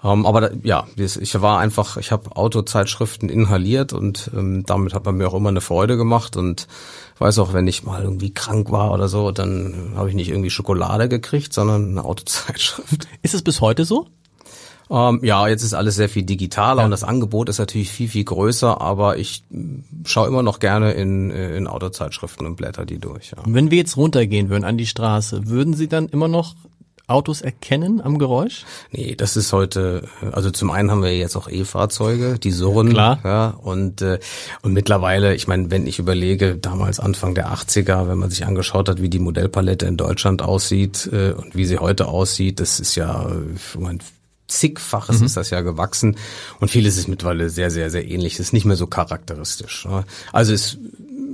[0.04, 5.06] Ähm, aber da, ja, ich war einfach, ich habe Autozeitschriften inhaliert und ähm, damit hat
[5.06, 6.68] man mir auch immer eine Freude gemacht und
[7.20, 10.50] weiß auch, wenn ich mal irgendwie krank war oder so, dann habe ich nicht irgendwie
[10.50, 13.08] Schokolade gekriegt, sondern eine Autozeitschrift.
[13.22, 14.08] Ist es bis heute so?
[14.90, 16.86] Ähm, ja, jetzt ist alles sehr viel digitaler ja.
[16.86, 19.44] und das Angebot ist natürlich viel, viel größer, aber ich
[20.06, 23.32] schaue immer noch gerne in, in Autozeitschriften und blätter die durch.
[23.32, 23.44] Ja.
[23.46, 26.56] Wenn wir jetzt runtergehen würden an die Straße, würden Sie dann immer noch
[27.08, 28.66] Autos erkennen am Geräusch?
[28.92, 32.90] Nee, das ist heute, also zum einen haben wir jetzt auch E-Fahrzeuge, die surren.
[32.90, 33.20] Klar.
[33.24, 34.20] Ja, und, äh,
[34.62, 38.90] und mittlerweile, ich meine, wenn ich überlege, damals Anfang der 80er, wenn man sich angeschaut
[38.90, 42.96] hat, wie die Modellpalette in Deutschland aussieht äh, und wie sie heute aussieht, das ist
[42.96, 44.00] ja, ich mein,
[44.48, 45.26] zigfaches mhm.
[45.26, 46.18] ist das ja gewachsen
[46.60, 48.38] und vieles ist mittlerweile sehr, sehr, sehr ähnlich.
[48.38, 49.86] Das ist nicht mehr so charakteristisch.
[49.86, 50.04] Ne?
[50.32, 50.78] Also es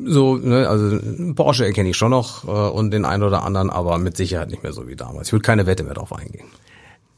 [0.06, 1.00] so, ne, also
[1.34, 4.64] Porsche erkenne ich schon noch äh, und den einen oder anderen, aber mit Sicherheit nicht
[4.64, 5.28] mehr so wie damals.
[5.28, 6.48] Ich würde keine Wette mehr drauf eingehen.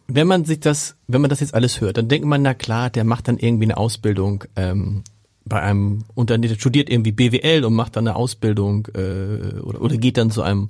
[0.08, 2.90] Wenn man sich das, wenn man das jetzt alles hört, dann denkt man, na klar,
[2.90, 5.04] der macht dann irgendwie eine Ausbildung ähm,
[5.46, 9.98] bei einem Unternehmen, der studiert irgendwie BWL und macht dann eine Ausbildung äh, oder, oder
[9.98, 10.70] geht dann zu einem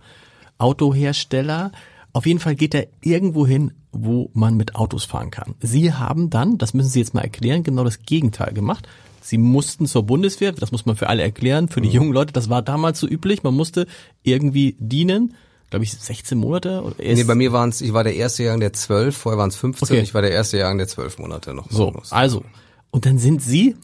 [0.58, 1.72] Autohersteller.
[2.16, 5.56] Auf jeden Fall geht er irgendwo hin, wo man mit Autos fahren kann.
[5.60, 8.88] Sie haben dann, das müssen Sie jetzt mal erklären, genau das Gegenteil gemacht.
[9.22, 11.96] Sie mussten zur Bundeswehr, das muss man für alle erklären, für die mhm.
[11.96, 13.86] jungen Leute, das war damals so üblich, man musste
[14.24, 15.36] irgendwie dienen
[15.72, 16.84] glaube ich, 16 Monate?
[16.84, 19.50] Oder nee, bei mir waren es, ich war der erste Jahrgang der 12, vorher waren
[19.50, 20.02] es 15, okay.
[20.02, 21.70] ich war der erste Jahrgang der 12 Monate noch.
[21.70, 22.46] So, also,
[22.92, 23.76] und dann sind Sie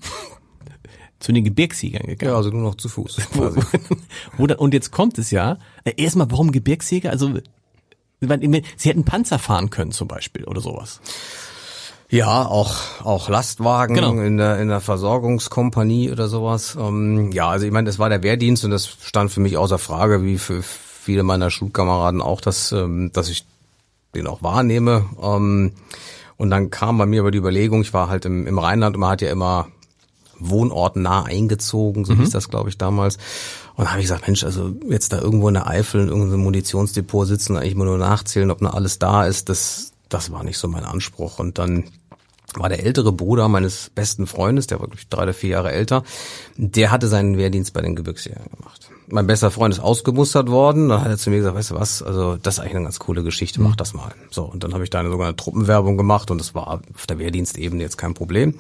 [1.20, 2.32] zu den Gebirgsjägern gegangen.
[2.32, 3.18] Ja, also nur noch zu Fuß.
[4.38, 7.10] Dann, und jetzt kommt es ja, äh, erstmal, warum Gebirgsjäger?
[7.10, 7.34] Also,
[8.22, 11.02] Sie hätten Panzer fahren können zum Beispiel oder sowas.
[12.10, 14.12] Ja, auch auch Lastwagen genau.
[14.22, 16.78] in der in der Versorgungskompanie oder sowas.
[16.80, 19.78] Ähm, ja, also ich meine, das war der Wehrdienst und das stand für mich außer
[19.80, 23.46] Frage, wie für viele meiner Schulkameraden auch, dass ähm, dass ich
[24.14, 25.06] den auch wahrnehme.
[25.22, 25.72] Ähm,
[26.36, 29.00] und dann kam bei mir aber die Überlegung, ich war halt im, im Rheinland und
[29.00, 29.68] man hat ja immer
[30.38, 32.22] wohnortnah eingezogen, so mhm.
[32.22, 33.20] hieß das, glaube ich, damals.
[33.76, 36.44] Und da habe ich gesagt, Mensch, also jetzt da irgendwo in der Eifel in irgendeinem
[36.44, 40.58] Munitionsdepot sitzen, eigentlich mal nur nachzählen, ob noch alles da ist, das, das war nicht
[40.58, 41.40] so mein Anspruch.
[41.40, 41.86] Und dann
[42.56, 45.72] war der ältere Bruder meines besten Freundes, der war glaube ich drei oder vier Jahre
[45.72, 46.04] älter,
[46.58, 48.90] der hatte seinen Wehrdienst bei den Gebirgsjägern gemacht.
[49.08, 52.04] Mein bester Freund ist ausgemustert worden, dann hat er zu mir gesagt, weißt du was,
[52.04, 54.14] also das ist eigentlich eine ganz coole Geschichte, mach das mal.
[54.32, 57.20] So, und dann habe ich da eine sogenannte Truppenwerbung gemacht und das war auf der
[57.20, 58.56] Wehrdienstebene jetzt kein Problem.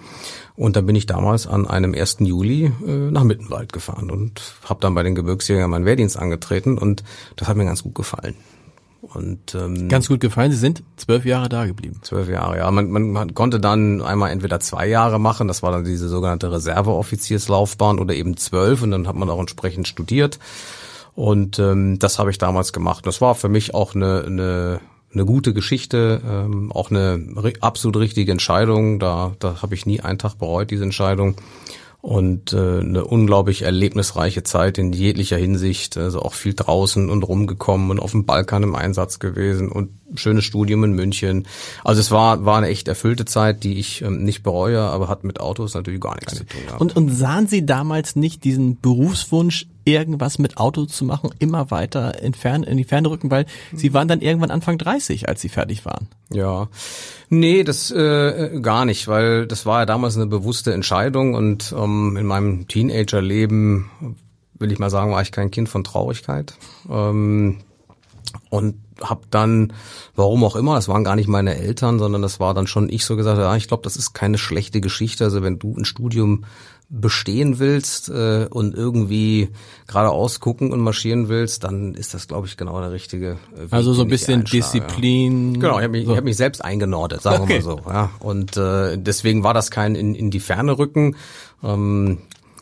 [0.61, 2.17] Und dann bin ich damals an einem 1.
[2.19, 7.03] Juli äh, nach Mittenwald gefahren und habe dann bei den Gebirgsjägern meinen Wehrdienst angetreten und
[7.35, 8.35] das hat mir ganz gut gefallen.
[9.01, 10.51] Und ähm, ganz gut gefallen.
[10.51, 12.01] Sie sind zwölf Jahre da geblieben.
[12.03, 12.69] Zwölf Jahre, ja.
[12.69, 16.51] Man, man, man konnte dann einmal entweder zwei Jahre machen, das war dann diese sogenannte
[16.51, 20.37] Reserveoffizierslaufbahn, oder eben zwölf und dann hat man auch entsprechend studiert.
[21.15, 23.07] Und ähm, das habe ich damals gemacht.
[23.07, 24.79] Das war für mich auch eine, eine,
[25.13, 27.23] eine gute Geschichte, ähm, auch eine
[27.59, 28.99] absolut richtige Entscheidung.
[28.99, 31.35] Da, da habe ich nie einen Tag bereut, diese Entscheidung
[32.01, 37.91] und äh, eine unglaublich erlebnisreiche Zeit in jeglicher Hinsicht, also auch viel draußen und rumgekommen
[37.91, 41.47] und auf dem Balkan im Einsatz gewesen und schönes Studium in München.
[41.83, 45.23] Also es war war eine echt erfüllte Zeit, die ich ähm, nicht bereue, aber hat
[45.23, 46.61] mit Autos natürlich gar nichts zu tun.
[46.65, 46.81] Gehabt.
[46.81, 52.21] Und und sahen Sie damals nicht diesen Berufswunsch irgendwas mit Auto zu machen, immer weiter
[52.21, 55.49] in, Fern, in die Ferne rücken, weil sie waren dann irgendwann Anfang 30, als sie
[55.49, 56.07] fertig waren.
[56.29, 56.69] Ja,
[57.29, 62.17] nee, das äh, gar nicht, weil das war ja damals eine bewusste Entscheidung und ähm,
[62.17, 63.89] in meinem Teenagerleben,
[64.59, 66.53] will ich mal sagen, war ich kein Kind von Traurigkeit.
[66.89, 67.59] Ähm,
[68.49, 69.73] und habe dann,
[70.15, 73.05] warum auch immer, das waren gar nicht meine Eltern, sondern das war dann schon ich
[73.05, 75.23] so gesagt, ja, ich glaube, das ist keine schlechte Geschichte.
[75.23, 76.45] Also wenn du ein Studium
[76.91, 79.49] bestehen willst äh, und irgendwie
[79.87, 83.71] geradeaus gucken und marschieren willst, dann ist das, glaube ich, genau der richtige Weg.
[83.71, 85.59] Also so ein bisschen Disziplin.
[85.59, 86.11] Genau, ich habe mich, so.
[86.11, 87.63] ich hab mich selbst eingenordet, sagen okay.
[87.63, 87.89] wir mal so.
[87.89, 88.09] Ja.
[88.19, 91.15] Und äh, deswegen war das kein in, in die Ferne rücken.
[91.63, 92.17] Ähm,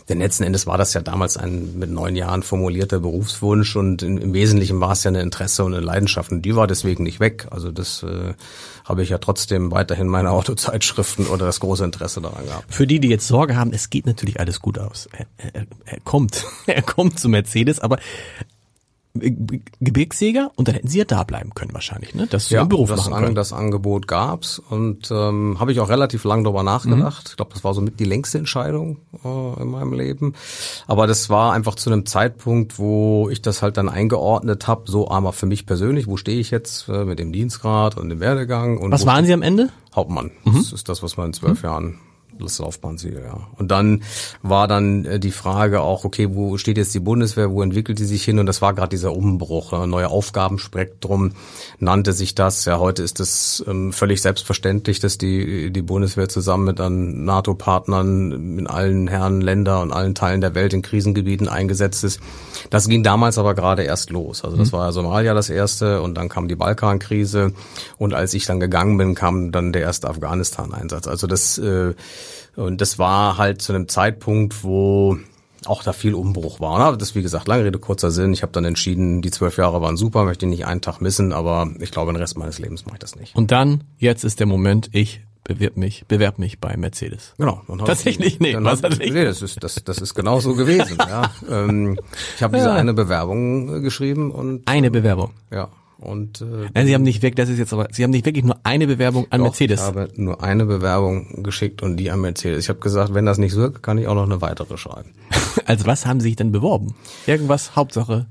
[0.10, 4.34] denn letzten Endes war das ja damals ein mit neun Jahren formulierter Berufswunsch und im
[4.34, 7.48] Wesentlichen war es ja eine Interesse und eine Leidenschaft und die war deswegen nicht weg.
[7.52, 8.34] Also das äh,
[8.90, 12.74] habe ich ja trotzdem weiterhin meine Autozeitschriften oder das große Interesse daran gehabt.
[12.74, 15.08] Für die, die jetzt Sorge haben, es geht natürlich alles gut aus.
[15.12, 18.00] Er, er, er kommt, er kommt zu Mercedes, aber
[19.80, 22.28] Gebirgsjäger und dann hätten sie ja da bleiben können wahrscheinlich, ne?
[22.28, 23.36] Das ja, Beruf das, machen können.
[23.36, 27.26] das Angebot gab's und ähm, habe ich auch relativ lang darüber nachgedacht.
[27.26, 27.30] Mhm.
[27.32, 30.34] Ich glaube, das war somit die längste Entscheidung äh, in meinem Leben.
[30.88, 35.08] Aber das war einfach zu einem Zeitpunkt, wo ich das halt dann eingeordnet habe, so
[35.10, 38.78] einmal für mich persönlich, wo stehe ich jetzt äh, mit dem Dienstgrad und dem Werdegang.
[38.78, 39.70] Und was waren Sie am Ende?
[39.96, 40.32] Hauptmann.
[40.46, 40.54] Mhm.
[40.56, 41.70] Das ist das, was man in zwölf mhm.
[41.70, 42.00] Jahren
[42.46, 43.48] das Laufbahnziel, ja.
[43.58, 44.04] Und dann
[44.42, 48.06] war dann äh, die Frage auch, okay, wo steht jetzt die Bundeswehr, wo entwickelt die
[48.06, 48.40] sich hin?
[48.40, 51.34] Und das war gerade dieser Umbruch, äh, neue Aufgabenspektrum
[51.80, 52.66] nannte sich das.
[52.66, 58.58] Ja, heute ist es ähm, völlig selbstverständlich, dass die, die Bundeswehr zusammen mit dann NATO-Partnern
[58.60, 62.20] in allen Herren Länder und allen Teilen der Welt in Krisengebieten eingesetzt ist.
[62.70, 64.44] Das ging damals aber gerade erst los.
[64.44, 64.78] Also das mhm.
[64.78, 67.54] war ja Somalia das erste und dann kam die Balkankrise
[67.98, 71.08] und als ich dann gegangen bin, kam dann der erste Afghanistan-Einsatz.
[71.08, 71.94] Also das äh,
[72.60, 75.18] und das war halt zu einem Zeitpunkt, wo
[75.66, 76.92] auch da viel Umbruch war.
[76.92, 76.98] Ne?
[76.98, 78.34] Das wie gesagt, lange Rede, kurzer Sinn.
[78.34, 81.70] Ich habe dann entschieden, die zwölf Jahre waren super, möchte nicht einen Tag missen, aber
[81.80, 83.36] ich glaube, den Rest meines Lebens mache ich das nicht.
[83.36, 87.34] Und dann, jetzt ist der Moment, ich bewirb mich, bewerb mich bei Mercedes.
[87.38, 87.64] Genau.
[87.86, 90.98] Tatsächlich, nee, was hat nee, das ist das, das ist genau so gewesen.
[91.00, 91.32] ja.
[91.50, 91.98] Ähm,
[92.36, 92.76] ich habe diese ja.
[92.76, 95.32] eine Bewerbung äh, geschrieben und eine Bewerbung.
[95.52, 95.70] Ja.
[96.00, 98.46] Und äh, Nein, Sie haben nicht weg, das ist jetzt aber, Sie haben nicht wirklich
[98.46, 99.82] nur eine Bewerbung an doch, Mercedes.
[99.82, 102.64] Ich habe nur eine Bewerbung geschickt und die an Mercedes.
[102.64, 105.12] Ich habe gesagt, wenn das nicht wirkt, kann ich auch noch eine weitere schreiben.
[105.66, 106.96] Als was haben Sie sich denn beworben?
[107.28, 108.28] Irgendwas, Hauptsache.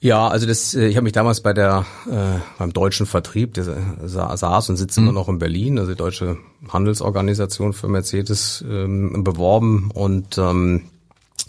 [0.00, 3.64] Ja, also das, äh, ich habe mich damals bei der äh, beim deutschen Vertrieb, der
[4.02, 5.04] saß und sitzt mhm.
[5.04, 10.84] immer noch in Berlin, also die deutsche Handelsorganisation für Mercedes ähm, beworben und ähm,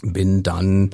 [0.02, 0.90] bin dann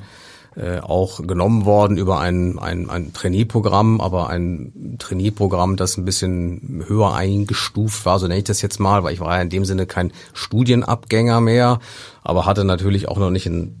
[0.55, 6.83] äh, auch genommen worden über ein, ein, ein Trainee-Programm, aber ein Trainee-Programm, das ein bisschen
[6.87, 9.65] höher eingestuft war, so nenne ich das jetzt mal, weil ich war ja in dem
[9.65, 11.79] Sinne kein Studienabgänger mehr,
[12.23, 13.77] aber hatte natürlich auch noch nicht in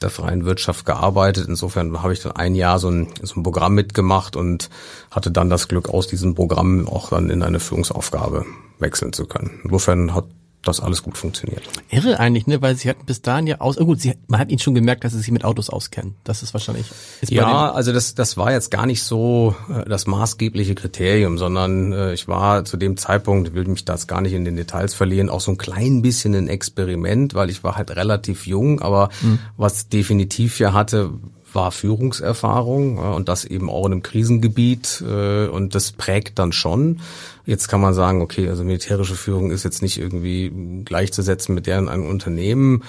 [0.00, 1.46] der freien Wirtschaft gearbeitet.
[1.48, 4.68] Insofern habe ich dann ein Jahr so ein, so ein Programm mitgemacht und
[5.10, 8.44] hatte dann das Glück, aus diesem Programm auch dann in eine Führungsaufgabe
[8.78, 9.60] wechseln zu können.
[9.64, 10.26] Insofern hat
[10.62, 11.62] das alles gut funktioniert.
[11.90, 12.62] Irre eigentlich, ne?
[12.62, 13.78] Weil sie hatten bis dahin ja aus.
[13.78, 16.14] Oh gut, sie, man hat ihnen schon gemerkt, dass sie sich mit Autos auskennen.
[16.24, 16.86] Das ist wahrscheinlich.
[17.20, 21.92] Ist ja, also das, das war jetzt gar nicht so äh, das maßgebliche Kriterium, sondern
[21.92, 25.30] äh, ich war zu dem Zeitpunkt, will mich das gar nicht in den Details verlieren,
[25.30, 29.40] auch so ein klein bisschen ein Experiment, weil ich war halt relativ jung, aber mhm.
[29.56, 31.10] was definitiv ja hatte,
[31.54, 37.00] war Führungserfahrung und das eben auch in einem Krisengebiet äh, und das prägt dann schon.
[37.46, 40.52] Jetzt kann man sagen, okay, also militärische Führung ist jetzt nicht irgendwie
[40.84, 42.82] gleichzusetzen mit deren einem Unternehmen.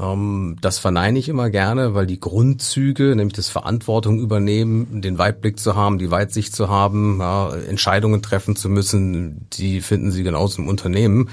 [0.00, 5.58] Ähm, das verneine ich immer gerne, weil die Grundzüge, nämlich das Verantwortung übernehmen, den Weitblick
[5.58, 10.62] zu haben, die Weitsicht zu haben, ja, Entscheidungen treffen zu müssen, die finden sie genauso
[10.62, 11.28] im Unternehmen.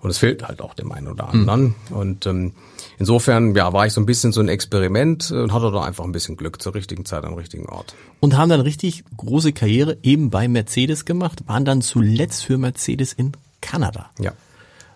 [0.00, 1.74] Und es fehlt halt auch dem einen oder anderen.
[1.90, 1.96] Mhm.
[1.96, 2.52] Und ähm,
[2.98, 6.12] insofern, ja, war ich so ein bisschen so ein Experiment und hatte da einfach ein
[6.12, 7.94] bisschen Glück zur richtigen Zeit am richtigen Ort.
[8.20, 13.12] Und haben dann richtig große Karriere eben bei Mercedes gemacht, waren dann zuletzt für Mercedes
[13.12, 14.10] in Kanada.
[14.18, 14.32] Ja.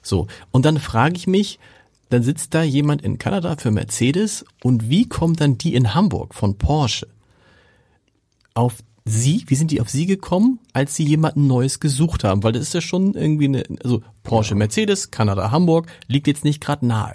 [0.03, 0.27] So.
[0.51, 1.59] Und dann frage ich mich,
[2.09, 6.35] dann sitzt da jemand in Kanada für Mercedes und wie kommt dann die in Hamburg
[6.35, 7.09] von Porsche
[8.55, 8.77] auf
[9.09, 12.43] Sie, wie sind die auf Sie gekommen, als Sie jemanden Neues gesucht haben?
[12.43, 14.57] Weil das ist ja schon irgendwie eine, also Porsche.
[14.57, 17.15] Mercedes, Kanada, Hamburg, liegt jetzt nicht gerade nahe.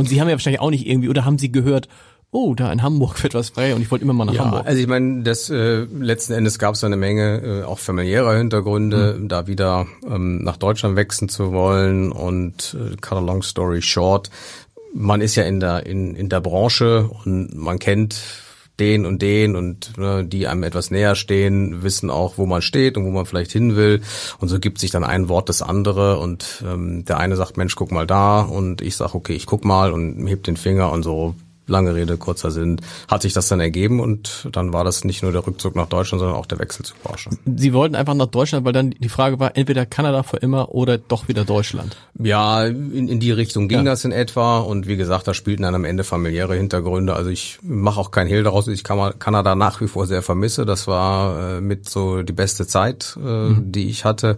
[0.00, 1.88] Und Sie haben ja wahrscheinlich auch nicht irgendwie, oder haben Sie gehört,
[2.32, 4.66] oh, da in Hamburg wird was frei und ich wollte immer mal nach ja, Hamburg.
[4.66, 9.16] Also ich meine, das äh, letzten Endes gab es eine Menge äh, auch familiärer Hintergründe,
[9.18, 9.28] mhm.
[9.28, 14.30] da wieder ähm, nach Deutschland wechseln zu wollen und äh, cut a long story short,
[14.92, 18.16] man ist ja in der in, in der Branche und man kennt
[18.80, 22.96] den und den und ne, die einem etwas näher stehen, wissen auch, wo man steht
[22.96, 24.00] und wo man vielleicht hin will.
[24.38, 27.76] Und so gibt sich dann ein Wort das andere und ähm, der eine sagt, Mensch,
[27.76, 31.02] guck mal da und ich sag, okay, ich guck mal und heb den Finger und
[31.02, 31.34] so
[31.70, 35.32] lange Rede, kurzer Sinn, hat sich das dann ergeben und dann war das nicht nur
[35.32, 37.30] der Rückzug nach Deutschland, sondern auch der Wechsel zu Porsche.
[37.56, 40.98] Sie wollten einfach nach Deutschland, weil dann die Frage war, entweder Kanada für immer oder
[40.98, 41.96] doch wieder Deutschland.
[42.18, 43.84] Ja, in, in die Richtung ging ja.
[43.84, 47.14] das in etwa und wie gesagt, da spielten dann am Ende familiäre Hintergründe.
[47.14, 50.66] Also ich mache auch kein Hehl daraus, ich kann Kanada nach wie vor sehr vermisse.
[50.66, 53.72] Das war äh, mit so die beste Zeit, äh, mhm.
[53.72, 54.36] die ich hatte.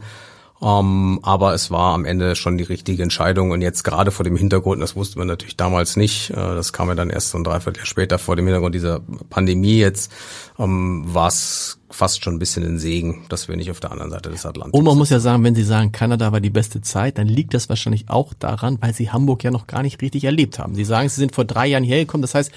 [0.63, 3.51] Um, ähm, aber es war am Ende schon die richtige Entscheidung.
[3.51, 6.87] Und jetzt gerade vor dem Hintergrund, das wusste man natürlich damals nicht, äh, das kam
[6.87, 10.13] ja dann erst so ein Dreivierteljahr später vor dem Hintergrund dieser Pandemie jetzt,
[10.57, 13.91] um, ähm, war es fast schon ein bisschen ein Segen, dass wir nicht auf der
[13.91, 16.49] anderen Seite des Atlantiks Und man muss ja sagen, wenn Sie sagen, Kanada war die
[16.49, 20.01] beste Zeit, dann liegt das wahrscheinlich auch daran, weil Sie Hamburg ja noch gar nicht
[20.01, 20.77] richtig erlebt haben.
[20.77, 22.53] Sie sagen, Sie sind vor drei Jahren hierher gekommen, das heißt,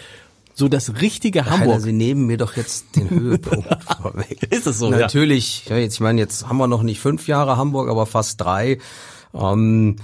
[0.56, 1.74] so das richtige Hamburg.
[1.74, 3.68] Alter, Sie nehmen mir doch jetzt den Höhepunkt
[4.02, 4.52] vorweg.
[4.52, 4.90] Ist es so?
[4.90, 5.66] Natürlich.
[5.66, 5.76] Ja.
[5.76, 5.82] ja.
[5.84, 8.80] jetzt, ich meine, jetzt haben wir noch nicht fünf Jahre Hamburg, aber fast drei.
[9.34, 9.98] Ähm,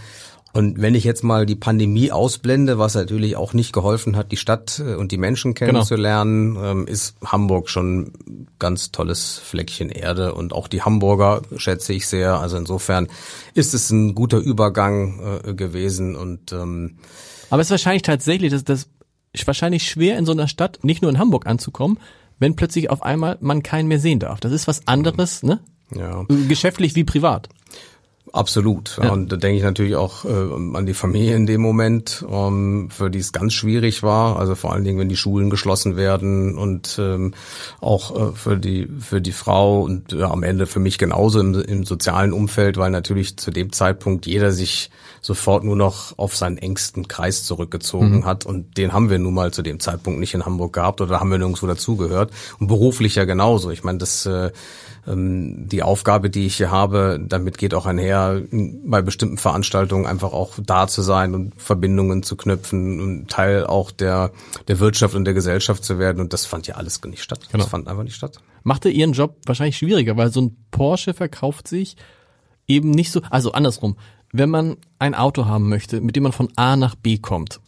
[0.54, 4.38] und wenn ich jetzt mal die Pandemie ausblende, was natürlich auch nicht geholfen hat, die
[4.38, 5.72] Stadt äh, und die Menschen genau.
[5.72, 6.84] kennenzulernen, genau.
[6.84, 8.12] ist Hamburg schon
[8.60, 12.42] ganz tolles Fleckchen Erde und auch die Hamburger schätze ich sehr.
[12.42, 13.08] Also insofern
[13.54, 16.98] ist es ein guter Übergang äh, gewesen und ähm,
[17.50, 18.88] aber es ist wahrscheinlich tatsächlich das, das
[19.48, 22.00] wahrscheinlich schwer in so einer Stadt, nicht nur in Hamburg anzukommen,
[22.40, 24.40] wenn plötzlich auf einmal man keinen mehr sehen darf.
[24.40, 25.60] Das ist was anderes, ne?
[25.96, 26.26] Ja.
[26.48, 27.50] Geschäftlich wie privat.
[28.34, 28.98] Absolut.
[29.02, 29.12] Ja.
[29.12, 33.10] Und da denke ich natürlich auch äh, an die Familie in dem Moment, ähm, für
[33.10, 34.40] die es ganz schwierig war.
[34.40, 37.34] Also vor allen Dingen, wenn die Schulen geschlossen werden und ähm,
[37.82, 41.56] auch äh, für die für die Frau und ja, am Ende für mich genauso im,
[41.56, 46.58] im sozialen Umfeld, weil natürlich zu dem Zeitpunkt jeder sich sofort nur noch auf seinen
[46.58, 48.26] engsten Kreis zurückgezogen mhm.
[48.26, 48.46] hat.
[48.46, 51.32] Und den haben wir nun mal zu dem Zeitpunkt nicht in Hamburg gehabt oder haben
[51.32, 52.32] wir nirgendwo dazugehört.
[52.60, 53.72] Und beruflich ja genauso.
[53.72, 54.52] Ich meine, das äh,
[55.06, 58.42] die Aufgabe, die ich hier habe, damit geht auch einher,
[58.86, 63.92] bei bestimmten Veranstaltungen einfach auch da zu sein und Verbindungen zu knüpfen und Teil auch
[63.92, 64.32] der,
[64.68, 66.22] der Wirtschaft und der Gesellschaft zu werden.
[66.22, 67.48] Und das fand ja alles nicht statt.
[67.52, 67.64] Genau.
[67.64, 68.40] Das fand einfach nicht statt.
[68.64, 71.96] Machte Ihren Job wahrscheinlich schwieriger, weil so ein Porsche verkauft sich
[72.68, 73.96] eben nicht so, also andersrum
[74.34, 77.60] wenn man ein Auto haben möchte, mit dem man von A nach B kommt.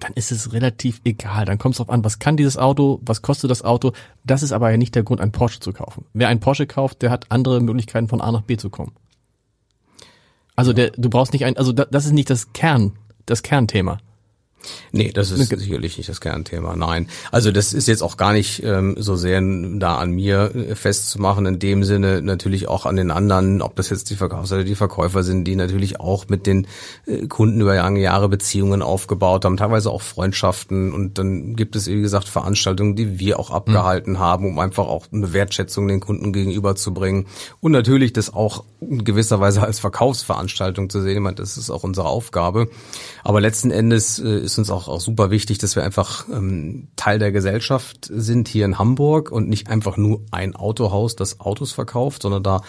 [0.00, 1.44] Dann ist es relativ egal.
[1.44, 3.92] Dann kommt es darauf an, was kann dieses Auto, was kostet das Auto.
[4.24, 6.04] Das ist aber ja nicht der Grund, ein Porsche zu kaufen.
[6.12, 8.92] Wer einen Porsche kauft, der hat andere Möglichkeiten, von A nach B zu kommen.
[10.56, 12.92] Also der, du brauchst nicht ein, also das ist nicht das Kern,
[13.26, 13.98] das Kernthema.
[14.92, 16.76] Nee, das ist sicherlich nicht das Kernthema.
[16.76, 17.08] Nein.
[17.30, 21.46] Also das ist jetzt auch gar nicht ähm, so sehr da an mir äh, festzumachen.
[21.46, 24.74] In dem Sinne natürlich auch an den anderen, ob das jetzt die Verkaufs- oder die
[24.74, 26.66] Verkäufer sind, die natürlich auch mit den
[27.06, 30.92] äh, Kunden über lange Jahre Beziehungen aufgebaut haben, teilweise auch Freundschaften.
[30.92, 34.18] Und dann gibt es, wie gesagt, Veranstaltungen, die wir auch abgehalten mhm.
[34.18, 37.26] haben, um einfach auch eine Wertschätzung den Kunden gegenüberzubringen.
[37.60, 41.16] Und natürlich das auch in gewisser Weise als Verkaufsveranstaltung zu sehen.
[41.16, 42.68] Ich meine, das ist auch unsere Aufgabe.
[43.24, 47.18] Aber letzten Endes äh, ist uns auch, auch super wichtig, dass wir einfach ähm, Teil
[47.18, 52.22] der Gesellschaft sind hier in Hamburg und nicht einfach nur ein Autohaus, das Autos verkauft,
[52.22, 52.60] sondern da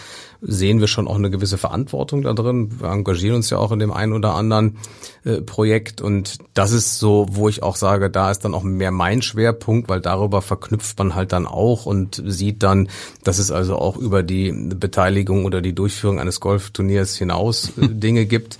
[0.42, 2.80] sehen wir schon auch eine gewisse Verantwortung da drin.
[2.80, 4.78] Wir engagieren uns ja auch in dem einen oder anderen
[5.24, 8.90] äh, Projekt und das ist so, wo ich auch sage, da ist dann auch mehr
[8.90, 12.88] mein Schwerpunkt, weil darüber verknüpft man halt dann auch und sieht dann,
[13.24, 18.26] dass es also auch über die Beteiligung oder die Durchführung eines Golfturniers hinaus äh, Dinge
[18.26, 18.58] gibt.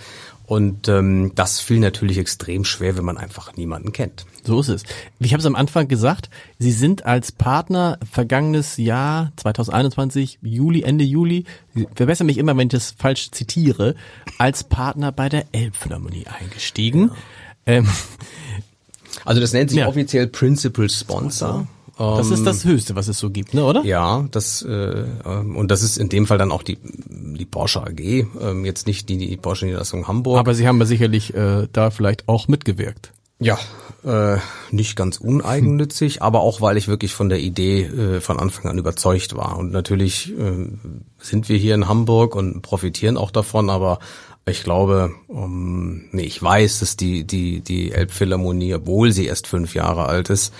[0.50, 4.26] Und ähm, das fiel natürlich extrem schwer, wenn man einfach niemanden kennt.
[4.42, 4.82] So ist es.
[5.20, 11.04] Ich habe es am Anfang gesagt, Sie sind als Partner vergangenes Jahr 2021, Juli, Ende
[11.04, 11.44] Juli,
[11.94, 13.94] verbessere mich immer, wenn ich das falsch zitiere,
[14.38, 17.12] als Partner bei der Elbphilharmonie eingestiegen.
[17.64, 17.74] Ja.
[17.74, 17.88] Ähm,
[19.24, 19.86] also das nennt sich ja.
[19.86, 21.68] offiziell Principal Sponsor.
[22.00, 23.84] Das ist das ähm, Höchste, was es so gibt, ne, oder?
[23.84, 27.82] Ja, das äh, ähm, und das ist in dem Fall dann auch die die Porsche
[27.82, 30.38] AG, ähm, jetzt nicht die, die Porsche Niederlassung Hamburg.
[30.38, 33.12] Aber Sie haben ja sicherlich äh, da vielleicht auch mitgewirkt.
[33.38, 33.58] Ja,
[34.04, 34.38] äh,
[34.70, 36.22] nicht ganz uneigennützig, hm.
[36.22, 39.58] aber auch weil ich wirklich von der Idee äh, von Anfang an überzeugt war.
[39.58, 40.68] Und natürlich äh,
[41.18, 43.98] sind wir hier in Hamburg und profitieren auch davon, aber
[44.46, 49.74] ich glaube, um, nee, ich weiß, dass die die die Elbphilharmonie, obwohl sie erst fünf
[49.74, 50.52] Jahre alt ist,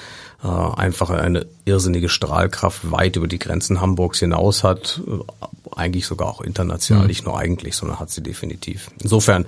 [0.43, 6.29] äh, einfach eine irrsinnige Strahlkraft weit über die Grenzen Hamburgs hinaus hat, äh, eigentlich sogar
[6.29, 7.09] auch international, mhm.
[7.09, 8.91] nicht nur eigentlich, sondern hat sie definitiv.
[9.03, 9.45] Insofern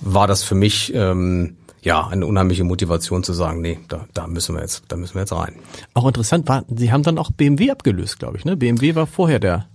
[0.00, 4.54] war das für mich ähm, ja eine unheimliche Motivation zu sagen, nee, da, da müssen
[4.54, 5.54] wir jetzt, da müssen wir jetzt rein.
[5.94, 8.56] Auch interessant war, Sie haben dann auch BMW abgelöst, glaube ich, ne?
[8.56, 9.68] BMW war vorher der.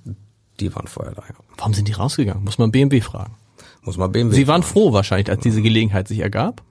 [0.60, 1.36] Die waren vorher da, ja.
[1.57, 2.43] Warum sind die rausgegangen?
[2.43, 3.36] Muss man BMW fragen.
[3.81, 4.36] Muss man BMW.
[4.36, 4.73] Sie waren fragen.
[4.73, 6.62] froh wahrscheinlich, als diese Gelegenheit sich ergab.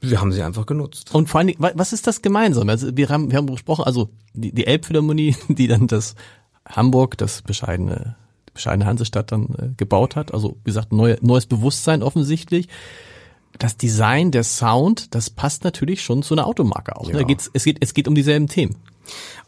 [0.00, 1.14] Wir haben sie einfach genutzt.
[1.14, 2.72] Und vor allen Dingen, was ist das Gemeinsame?
[2.72, 6.14] Also wir haben, wir haben gesprochen, also die, die Elbphilharmonie, die dann das
[6.66, 8.16] Hamburg, das bescheidene,
[8.52, 10.34] bescheidene Hansestadt dann äh, gebaut hat.
[10.34, 12.68] Also wie gesagt, neue, neues Bewusstsein offensichtlich.
[13.58, 17.06] Das Design, der Sound, das passt natürlich schon zu einer Automarke auch.
[17.06, 17.12] Ne?
[17.12, 17.18] Ja.
[17.20, 17.24] Ne?
[17.24, 18.76] Geht's, es, geht, es geht um dieselben Themen.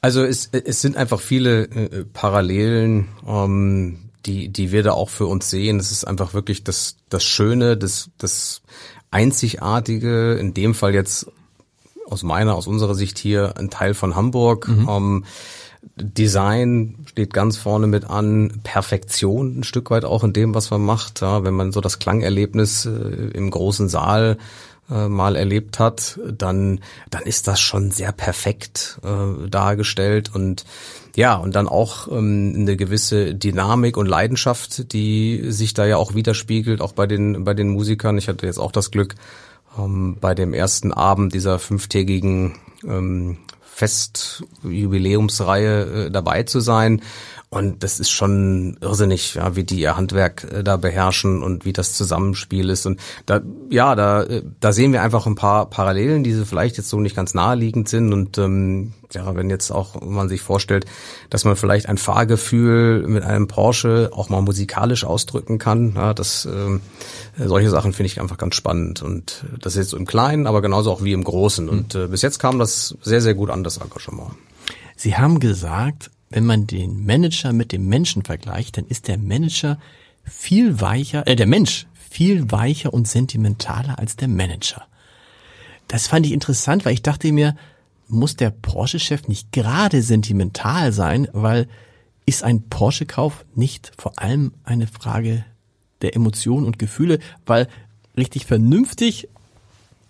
[0.01, 5.27] Also es, es sind einfach viele äh, Parallelen, ähm, die, die wir da auch für
[5.27, 5.79] uns sehen.
[5.79, 8.63] Es ist einfach wirklich das, das Schöne, das, das
[9.11, 11.31] einzigartige, in dem Fall jetzt
[12.07, 14.69] aus meiner, aus unserer Sicht hier ein Teil von Hamburg.
[14.69, 14.89] Mhm.
[14.89, 15.25] Ähm,
[15.97, 20.85] Design steht ganz vorne mit an, Perfektion ein Stück weit auch in dem, was man
[20.85, 21.21] macht.
[21.21, 24.39] Ja, wenn man so das Klangerlebnis äh, im großen Saal
[24.91, 30.65] äh, mal erlebt hat, dann, dann ist das schon sehr perfekt äh, dargestellt und
[31.17, 36.15] ja, und dann auch ähm, eine gewisse Dynamik und Leidenschaft, die sich da ja auch
[36.15, 38.19] widerspiegelt, auch bei den, bei den Musikern.
[38.19, 39.17] Ich hatte jetzt auch das Glück,
[39.77, 43.39] ähm, bei dem ersten Abend dieser fünftägigen ähm,
[43.79, 47.03] Festjubiläumsreihe äh, dabei zu sein.
[47.51, 51.73] Und das ist schon irrsinnig, ja, wie die ihr Handwerk äh, da beherrschen und wie
[51.73, 52.85] das Zusammenspiel ist.
[52.85, 56.91] Und da, ja, da, äh, da sehen wir einfach ein paar Parallelen, die vielleicht jetzt
[56.91, 58.13] so nicht ganz naheliegend sind.
[58.13, 60.85] Und ähm, ja, wenn jetzt auch man sich vorstellt,
[61.31, 66.45] dass man vielleicht ein Fahrgefühl mit einem Porsche auch mal musikalisch ausdrücken kann, ja, das
[66.45, 66.79] äh,
[67.39, 69.01] solche Sachen finde ich einfach ganz spannend.
[69.01, 71.67] Und das ist jetzt so im Kleinen, aber genauso auch wie im Großen.
[71.71, 74.33] Und äh, bis jetzt kam das sehr, sehr gut an, das Engagement.
[74.97, 79.79] Sie haben gesagt, wenn man den Manager mit dem Menschen vergleicht, dann ist der Manager
[80.25, 84.87] viel weicher, äh, der Mensch viel weicher und sentimentaler als der Manager.
[85.89, 87.57] Das fand ich interessant, weil ich dachte mir,
[88.09, 91.69] muss der Porsche-Chef nicht gerade sentimental sein, weil
[92.27, 95.45] ist ein Porsche-Kauf nicht vor allem eine Frage
[96.03, 97.69] der Emotionen und Gefühle, weil
[98.17, 99.29] richtig vernünftig,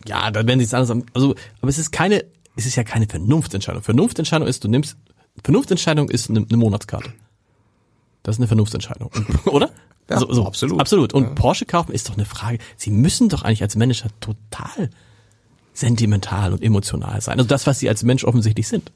[0.06, 2.24] ja, dann werden sie es anders, also, aber es ist keine,
[2.56, 3.82] es ist ja keine Vernunftentscheidung.
[3.82, 4.96] Vernunftentscheidung ist, du nimmst,
[5.43, 7.12] Vernunftentscheidung ist eine, eine Monatskarte.
[8.22, 9.11] Das ist eine Vernunftentscheidung,
[9.47, 9.70] oder?
[10.11, 10.80] Ja, so, so, absolut.
[10.80, 11.12] Absolut.
[11.12, 11.30] Und ja.
[11.30, 12.59] Porsche kaufen ist doch eine Frage.
[12.76, 14.91] Sie müssen doch eigentlich als Manager total
[15.74, 17.39] sentimental und emotional sein.
[17.39, 18.91] Also das, was Sie als Mensch offensichtlich sind.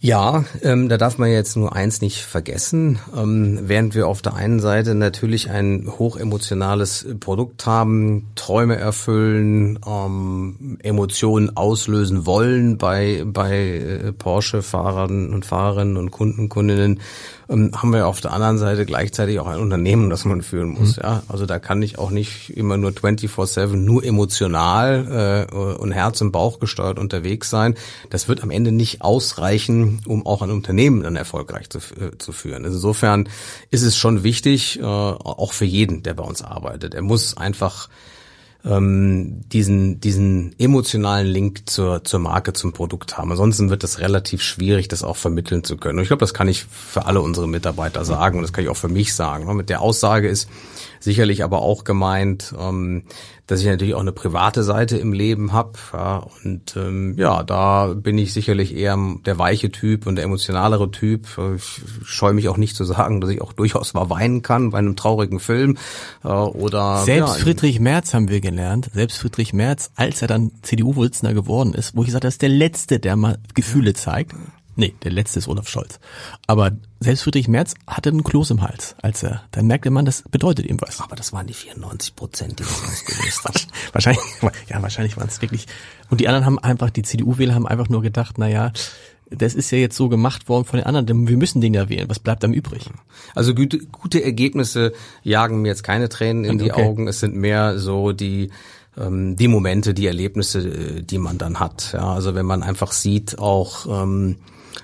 [0.00, 3.00] Ja, ähm, da darf man jetzt nur eins nicht vergessen.
[3.16, 10.78] Ähm, während wir auf der einen Seite natürlich ein hochemotionales Produkt haben, Träume erfüllen, ähm,
[10.84, 17.00] Emotionen auslösen wollen bei, bei äh, Porsche-Fahrern und Fahrerinnen und Kunden, Kundinnen,
[17.48, 20.96] ähm, haben wir auf der anderen Seite gleichzeitig auch ein Unternehmen, das man führen muss.
[20.96, 21.02] Mhm.
[21.02, 26.20] Ja, also da kann ich auch nicht immer nur 24/7 nur emotional äh, und Herz
[26.20, 27.74] und Bauch gesteuert unterwegs sein.
[28.10, 32.32] Das wird am Ende nicht ausreichen, um auch ein Unternehmen dann erfolgreich zu, äh, zu
[32.32, 32.64] führen.
[32.64, 33.28] Also insofern
[33.70, 36.94] ist es schon wichtig, äh, auch für jeden, der bei uns arbeitet.
[36.94, 37.88] Er muss einfach
[38.64, 43.30] ähm, diesen, diesen emotionalen Link zur, zur Marke, zum Produkt haben.
[43.30, 45.98] Ansonsten wird es relativ schwierig, das auch vermitteln zu können.
[45.98, 48.70] Und ich glaube, das kann ich für alle unsere Mitarbeiter sagen und das kann ich
[48.70, 49.54] auch für mich sagen.
[49.56, 50.48] Mit der Aussage ist
[51.00, 53.04] sicherlich aber auch gemeint, ähm,
[53.46, 55.72] dass ich natürlich auch eine private Seite im Leben habe.
[55.92, 60.90] Ja, und ähm, ja, da bin ich sicherlich eher der weiche Typ und der emotionalere
[60.90, 61.26] Typ.
[61.56, 64.78] Ich scheue mich auch nicht zu sagen, dass ich auch durchaus mal weinen kann bei
[64.78, 65.78] einem traurigen Film.
[66.24, 68.90] Äh, oder Selbst ja, Friedrich Merz haben wir gelernt.
[68.92, 72.50] Selbst Friedrich Merz, als er dann CDU-Vorsitzender geworden ist, wo ich gesagt, das ist der
[72.50, 74.34] Letzte, der mal Gefühle zeigt.
[74.78, 75.98] Nee, der letzte ist Olaf Scholz.
[76.46, 76.70] Aber
[77.00, 80.66] selbst Friedrich Merz hatte einen Kloß im Hals, als er, dann merkte man, das bedeutet
[80.66, 81.00] ihm was.
[81.00, 83.60] Aber das waren die 94 Prozent, die das ausgelöst haben.
[83.92, 84.22] wahrscheinlich,
[84.68, 85.66] ja, wahrscheinlich waren es wirklich.
[86.10, 88.70] Und die anderen haben einfach, die CDU-Wähler haben einfach nur gedacht, na ja,
[89.30, 92.08] das ist ja jetzt so gemacht worden von den anderen, wir müssen den ja wählen.
[92.08, 92.88] Was bleibt dann übrig?
[93.34, 94.92] Also gute, gute Ergebnisse
[95.24, 97.08] jagen mir jetzt keine Tränen in die Augen.
[97.08, 98.52] Es sind mehr so die,
[98.96, 101.90] ähm, die Momente, die Erlebnisse, die man dann hat.
[101.94, 104.36] Ja, also wenn man einfach sieht, auch, ähm,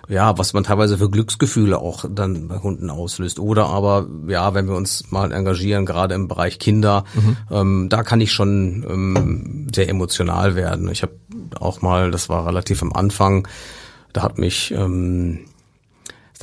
[0.09, 3.39] ja, was man teilweise für Glücksgefühle auch dann bei Hunden auslöst.
[3.39, 7.37] Oder aber, ja, wenn wir uns mal engagieren, gerade im Bereich Kinder, mhm.
[7.51, 10.89] ähm, da kann ich schon ähm, sehr emotional werden.
[10.91, 11.15] Ich habe
[11.59, 13.49] auch mal, das war relativ am Anfang,
[14.13, 15.41] da hat mich ähm,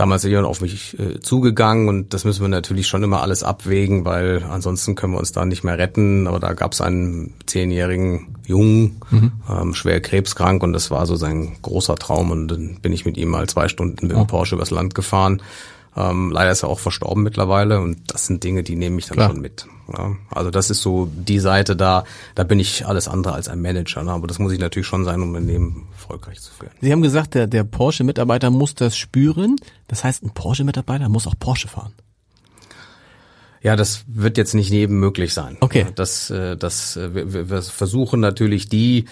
[0.01, 4.03] damals jemand auf mich äh, zugegangen und das müssen wir natürlich schon immer alles abwägen,
[4.03, 6.25] weil ansonsten können wir uns da nicht mehr retten.
[6.27, 9.31] Aber da gab es einen zehnjährigen Jungen, mhm.
[9.47, 13.15] ähm, schwer krebskrank und das war so sein großer Traum und dann bin ich mit
[13.15, 14.25] ihm mal zwei Stunden mit dem oh.
[14.25, 15.39] Porsche übers Land gefahren.
[15.95, 19.17] Ähm, leider ist er auch verstorben mittlerweile und das sind Dinge, die nehme ich dann
[19.17, 19.29] Klar.
[19.31, 19.67] schon mit.
[19.91, 23.61] Ja, also das ist so die Seite da, da bin ich alles andere als ein
[23.61, 24.11] Manager, ne?
[24.11, 26.71] aber das muss ich natürlich schon sein, um ein Unternehmen erfolgreich zu führen.
[26.79, 29.57] Sie haben gesagt, der, der Porsche-Mitarbeiter muss das spüren.
[29.87, 31.93] Das heißt, ein Porsche-Mitarbeiter muss auch Porsche fahren.
[33.61, 35.57] Ja, das wird jetzt nicht neben möglich sein.
[35.59, 35.85] Okay.
[35.95, 39.05] Das, äh, das, äh, wir, wir versuchen natürlich die,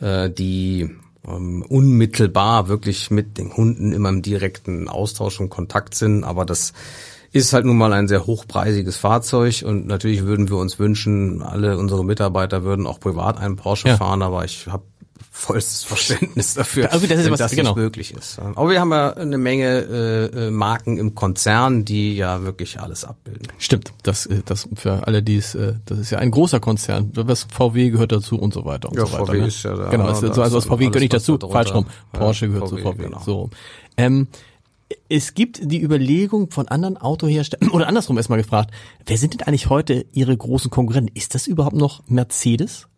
[0.00, 0.90] äh, die
[1.26, 6.24] ähm, unmittelbar wirklich mit den Hunden immer im direkten Austausch und Kontakt sind.
[6.24, 6.72] Aber das
[7.32, 11.78] ist halt nun mal ein sehr hochpreisiges Fahrzeug und natürlich würden wir uns wünschen, alle
[11.78, 13.96] unsere Mitarbeiter würden auch privat einen Porsche ja.
[13.96, 14.82] fahren, aber ich habe
[15.30, 17.70] vollstes Verständnis dafür, also das ist wenn was, das genau.
[17.70, 18.38] nicht möglich ist.
[18.38, 23.04] Aber wir haben ja eine Menge äh, äh, Marken im Konzern, die ja wirklich alles
[23.04, 23.48] abbilden.
[23.58, 27.10] Stimmt, das, äh, das für alle, die es, äh, das ist ja ein großer Konzern.
[27.14, 29.26] Was VW gehört dazu und so weiter und ja, so weiter.
[29.26, 29.46] VW ne?
[29.46, 29.88] ist ja da.
[29.90, 31.86] Genau, also, also aus VW gehört nicht dazu, falsch rum.
[32.12, 33.02] Porsche ja, gehört VW, zu VW.
[33.02, 33.22] Genau.
[33.24, 33.50] So.
[33.96, 34.28] Ähm,
[35.08, 38.72] es gibt die Überlegung von anderen Autoherstellern, oder andersrum erstmal gefragt,
[39.06, 41.14] wer sind denn eigentlich heute ihre großen Konkurrenten?
[41.14, 42.88] Ist das überhaupt noch Mercedes?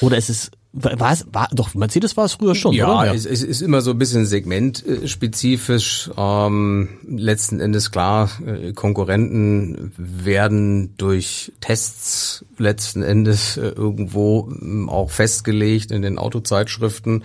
[0.00, 3.06] Oder ist es, war es, war, doch, Mercedes war es früher schon, ja, oder?
[3.06, 6.10] Ja, es, es ist immer so ein bisschen segmentspezifisch.
[6.16, 15.10] Ähm, letzten Endes klar, äh, Konkurrenten werden durch Tests letzten Endes äh, irgendwo ähm, auch
[15.10, 17.24] festgelegt in den Autozeitschriften.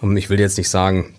[0.00, 1.14] Und ich will jetzt nicht sagen,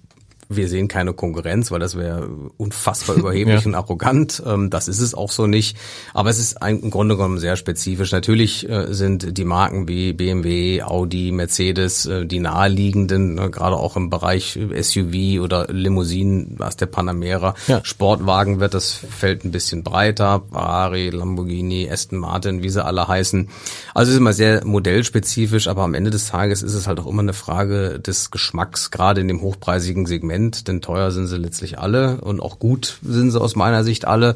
[0.50, 3.68] wir sehen keine Konkurrenz, weil das wäre unfassbar überheblich ja.
[3.68, 4.42] und arrogant.
[4.46, 5.78] Ähm, das ist es auch so nicht.
[6.14, 8.12] Aber es ist im Grunde genommen sehr spezifisch.
[8.12, 13.96] Natürlich äh, sind die Marken wie BMW, Audi, Mercedes äh, die naheliegenden, ne, gerade auch
[13.96, 17.56] im Bereich SUV oder Limousinen, was der Panamera.
[17.68, 17.84] Ja.
[17.84, 20.44] Sportwagen wird das Feld ein bisschen breiter.
[20.52, 23.50] Ferrari, Lamborghini, Aston Martin, wie sie alle heißen.
[23.94, 27.08] Also es ist immer sehr modellspezifisch, aber am Ende des Tages ist es halt auch
[27.08, 31.38] immer eine Frage des Geschmacks, gerade in dem hochpreisigen Segment Segment, denn teuer sind sie
[31.38, 34.36] letztlich alle und auch gut sind sie aus meiner Sicht alle.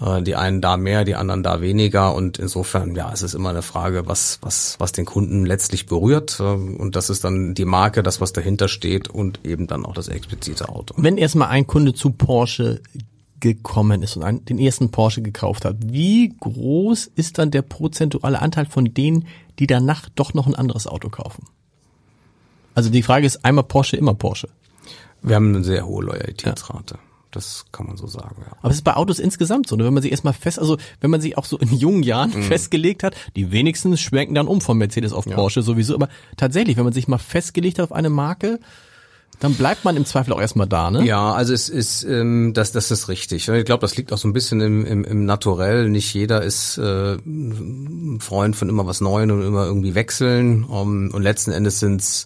[0.00, 3.50] Äh, die einen da mehr, die anderen da weniger und insofern, ja, es ist immer
[3.50, 7.64] eine Frage, was, was, was den Kunden letztlich berührt äh, und das ist dann die
[7.64, 10.94] Marke, das, was dahinter steht und eben dann auch das explizite Auto.
[10.98, 12.80] Wenn erstmal ein Kunde zu Porsche
[13.40, 18.40] gekommen ist und einen, den ersten Porsche gekauft hat, wie groß ist dann der prozentuale
[18.40, 19.26] Anteil von denen,
[19.58, 21.44] die danach doch noch ein anderes Auto kaufen?
[22.74, 24.48] Also die Frage ist einmal Porsche, immer Porsche.
[25.22, 26.94] Wir haben eine sehr hohe Loyalitätsrate.
[26.94, 27.00] Ja.
[27.32, 28.56] Das kann man so sagen, ja.
[28.60, 29.84] Aber es ist bei Autos insgesamt so, ne?
[29.84, 32.42] wenn man sich erstmal fest, also wenn man sich auch so in jungen Jahren mhm.
[32.44, 35.64] festgelegt hat, die wenigsten schwenken dann um von Mercedes auf Porsche ja.
[35.66, 36.08] sowieso, aber
[36.38, 38.58] tatsächlich, wenn man sich mal festgelegt hat auf eine Marke,
[39.40, 41.04] dann bleibt man im Zweifel auch erstmal da, ne?
[41.04, 43.48] Ja, also es ist, ähm, das, das ist richtig.
[43.48, 45.90] Ich glaube, das liegt auch so ein bisschen im, im, im Naturell.
[45.90, 47.18] Nicht jeder ist äh,
[48.18, 50.64] Freund von immer was Neuem und immer irgendwie wechseln.
[50.64, 52.24] Um, und letzten Endes sind's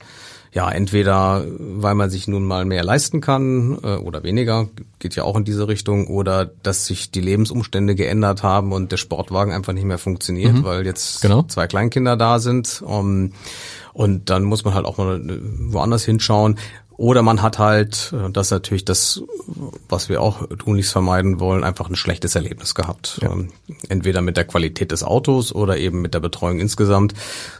[0.52, 5.22] ja, entweder weil man sich nun mal mehr leisten kann äh, oder weniger, geht ja
[5.22, 9.72] auch in diese Richtung, oder dass sich die Lebensumstände geändert haben und der Sportwagen einfach
[9.72, 10.64] nicht mehr funktioniert, mhm.
[10.64, 11.44] weil jetzt genau.
[11.44, 12.82] zwei Kleinkinder da sind.
[12.84, 13.32] Um,
[13.92, 15.20] und dann muss man halt auch mal
[15.68, 16.58] woanders hinschauen.
[17.00, 19.22] Oder man hat halt, äh, das ist natürlich das,
[19.88, 23.20] was wir auch tunlichst vermeiden wollen, einfach ein schlechtes Erlebnis gehabt.
[23.22, 23.32] Ja.
[23.32, 23.48] Ähm,
[23.88, 27.14] entweder mit der Qualität des Autos oder eben mit der Betreuung insgesamt.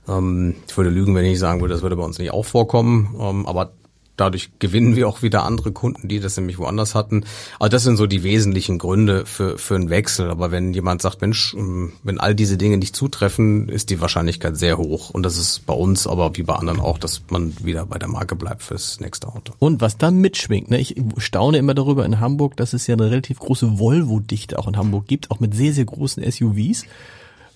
[0.07, 3.17] Ähm, ich würde lügen, wenn ich sagen würde, das würde bei uns nicht auch vorkommen.
[3.19, 3.73] Ähm, aber
[4.17, 7.25] Dadurch gewinnen wir auch wieder andere Kunden, die das nämlich woanders hatten.
[7.59, 10.31] Also das sind so die wesentlichen Gründe für, für einen Wechsel.
[10.31, 14.57] Aber wenn jemand sagt, Mensch, ähm, wenn all diese Dinge nicht zutreffen, ist die Wahrscheinlichkeit
[14.57, 15.11] sehr hoch.
[15.11, 18.09] Und das ist bei uns, aber wie bei anderen auch, dass man wieder bei der
[18.09, 19.55] Marke bleibt fürs nächste Auto.
[19.59, 20.79] Und was dann mitschwingt, ne?
[20.79, 24.77] ich staune immer darüber in Hamburg, dass es ja eine relativ große Volvo-Dichte auch in
[24.77, 26.85] Hamburg gibt, auch mit sehr, sehr großen SUVs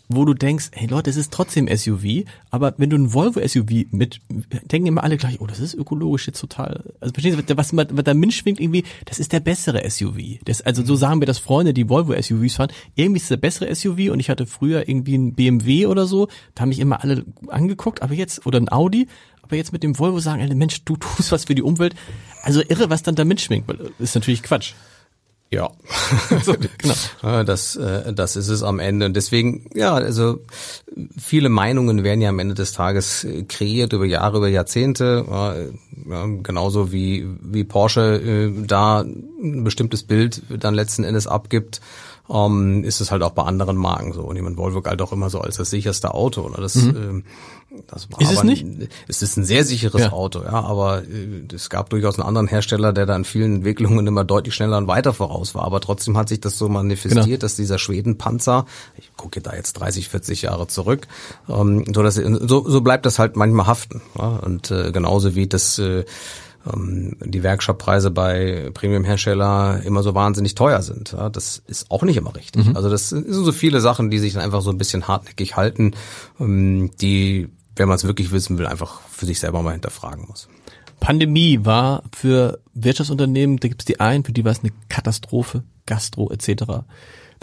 [0.08, 3.86] wo du denkst, hey Leute, es ist trotzdem SUV, aber wenn du ein Volvo SUV
[3.90, 4.20] mit,
[4.70, 7.86] denken immer alle gleich, oh, das ist ökologisch jetzt total, also verstehst du, was, was,
[7.90, 10.40] was da mitschwingt irgendwie, das ist der bessere SUV.
[10.44, 13.74] Das, also so sagen wir das Freunde, die Volvo SUVs fahren, irgendwie ist der bessere
[13.74, 17.24] SUV und ich hatte früher irgendwie ein BMW oder so, da haben mich immer alle
[17.48, 19.08] angeguckt, aber jetzt, oder ein Audi,
[19.42, 21.94] aber jetzt mit dem Volvo sagen alle, Mensch, du tust was für die Umwelt.
[22.42, 23.64] Also irre, was dann da mitschwingt,
[23.98, 24.74] ist natürlich Quatsch.
[25.50, 25.70] Ja,
[26.78, 26.94] genau.
[27.44, 29.06] Das, äh, das ist es am Ende.
[29.06, 30.40] Und deswegen, ja, also
[31.18, 35.24] viele Meinungen werden ja am Ende des Tages äh, kreiert über Jahre, über Jahrzehnte.
[35.28, 41.80] Ja, genauso wie, wie Porsche äh, da ein bestimmtes Bild dann letzten Endes abgibt
[42.28, 44.22] ähm, ist es halt auch bei anderen Marken so.
[44.22, 46.42] Und jemand Volvo galt auch immer so als das sicherste Auto.
[46.42, 46.62] Oder?
[46.62, 46.96] Das, mhm.
[46.96, 47.24] ähm,
[47.86, 48.66] das war ist es nicht?
[49.08, 50.12] Es ist ein sehr sicheres ja.
[50.12, 54.06] Auto, ja, aber äh, es gab durchaus einen anderen Hersteller, der da in vielen Entwicklungen
[54.06, 55.64] immer deutlich schneller und weiter voraus war.
[55.64, 57.36] Aber trotzdem hat sich das so manifestiert, genau.
[57.36, 58.64] dass dieser Schwedenpanzer,
[58.96, 61.08] ich gucke da jetzt 30, 40 Jahre zurück,
[61.48, 64.00] ähm, so, dass, so, so bleibt das halt manchmal haften.
[64.16, 64.36] Ja?
[64.36, 66.04] Und äh, genauso wie das äh,
[66.66, 71.14] die Werkstattpreise bei Premium-Hersteller immer so wahnsinnig teuer sind.
[71.32, 72.66] Das ist auch nicht immer richtig.
[72.66, 72.76] Mhm.
[72.76, 75.92] Also das sind so viele Sachen, die sich dann einfach so ein bisschen hartnäckig halten,
[76.40, 80.48] ähm, die, wenn man es wirklich wissen will, einfach für sich selber mal hinterfragen muss.
[81.00, 85.64] Pandemie war für Wirtschaftsunternehmen, da gibt es die einen, für die war es eine Katastrophe,
[85.84, 86.84] Gastro etc.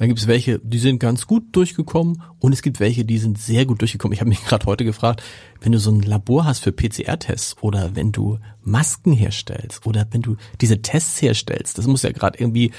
[0.01, 3.37] Dann gibt es welche, die sind ganz gut durchgekommen und es gibt welche, die sind
[3.37, 4.13] sehr gut durchgekommen.
[4.13, 5.21] Ich habe mich gerade heute gefragt,
[5.59, 10.23] wenn du so ein Labor hast für PCR-Tests oder wenn du Masken herstellst oder wenn
[10.23, 12.71] du diese Tests herstellst, das muss ja gerade irgendwie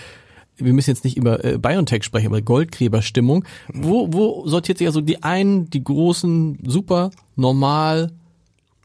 [0.56, 3.44] wir müssen jetzt nicht über äh, BioNTech sprechen, aber Goldgräberstimmung.
[3.72, 8.10] Wo, wo sortiert sich also die einen, die großen, super, normal,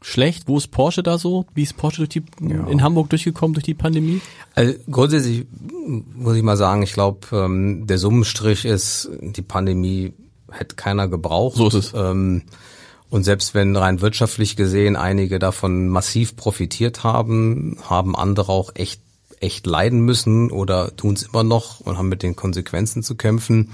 [0.00, 0.44] schlecht?
[0.46, 1.46] Wo ist Porsche da so?
[1.54, 2.66] Wie ist Porsche durch die, ja.
[2.66, 4.20] in Hamburg durchgekommen durch die Pandemie?
[4.54, 5.46] Also grundsätzlich
[6.14, 10.12] muss ich mal sagen, ich glaube, ähm, der Summenstrich ist, die Pandemie
[10.50, 11.56] hätte keiner gebraucht.
[11.56, 11.92] So ist es.
[11.94, 12.42] Ähm,
[13.10, 19.00] und selbst wenn rein wirtschaftlich gesehen einige davon massiv profitiert haben, haben andere auch echt
[19.40, 23.70] echt leiden müssen oder tun es immer noch und haben mit den Konsequenzen zu kämpfen.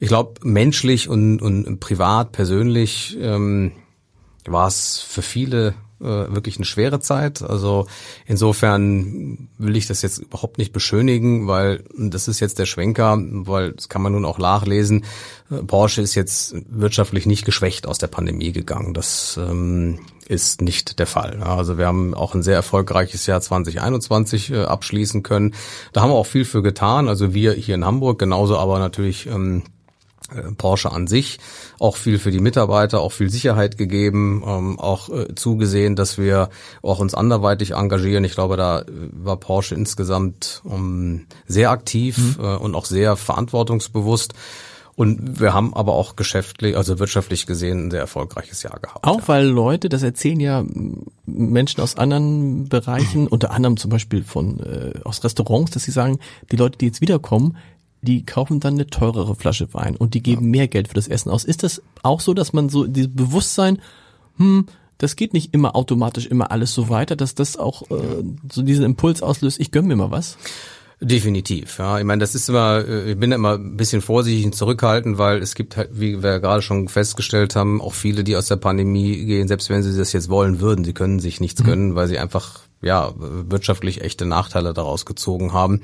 [0.00, 3.72] Ich glaube, menschlich und, und privat, persönlich ähm,
[4.52, 7.42] war es für viele äh, wirklich eine schwere Zeit.
[7.42, 7.86] Also
[8.26, 13.72] insofern will ich das jetzt überhaupt nicht beschönigen, weil das ist jetzt der Schwenker, weil
[13.72, 15.04] das kann man nun auch nachlesen.
[15.50, 18.94] Äh, Porsche ist jetzt wirtschaftlich nicht geschwächt aus der Pandemie gegangen.
[18.94, 21.42] Das ähm, ist nicht der Fall.
[21.42, 25.54] Also wir haben auch ein sehr erfolgreiches Jahr 2021 äh, abschließen können.
[25.92, 27.08] Da haben wir auch viel für getan.
[27.08, 29.77] Also wir hier in Hamburg genauso, aber natürlich ähm, äh,
[30.56, 31.38] Porsche an sich
[31.78, 36.50] auch viel für die Mitarbeiter, auch viel Sicherheit gegeben, ähm, auch äh, zugesehen, dass wir
[36.82, 38.24] auch uns anderweitig engagieren.
[38.24, 42.44] Ich glaube, da äh, war Porsche insgesamt ähm, sehr aktiv mhm.
[42.44, 44.34] äh, und auch sehr verantwortungsbewusst.
[44.96, 49.06] Und wir haben aber auch geschäftlich, also wirtschaftlich gesehen, ein sehr erfolgreiches Jahr gehabt.
[49.06, 49.28] Auch ja.
[49.28, 50.64] weil Leute, das erzählen ja
[51.24, 56.18] Menschen aus anderen Bereichen, unter anderem zum Beispiel von äh, aus Restaurants, dass sie sagen,
[56.50, 57.56] die Leute, die jetzt wiederkommen,
[58.02, 60.50] die kaufen dann eine teurere Flasche Wein und die geben ja.
[60.50, 61.44] mehr Geld für das Essen aus.
[61.44, 63.80] Ist das auch so, dass man so dieses Bewusstsein,
[64.36, 64.66] hm,
[64.98, 68.84] das geht nicht immer automatisch immer alles so weiter, dass das auch äh, so diesen
[68.84, 70.36] Impuls auslöst, ich gönn mir mal was?
[71.00, 71.98] Definitiv, ja.
[72.00, 75.38] Ich meine, das ist immer, äh, ich bin immer ein bisschen vorsichtig und zurückhaltend, weil
[75.40, 79.24] es gibt halt, wie wir gerade schon festgestellt haben, auch viele, die aus der Pandemie
[79.24, 81.66] gehen, selbst wenn sie das jetzt wollen würden, sie können sich nichts mhm.
[81.66, 85.82] gönnen, weil sie einfach, ja, wirtschaftlich echte Nachteile daraus gezogen haben.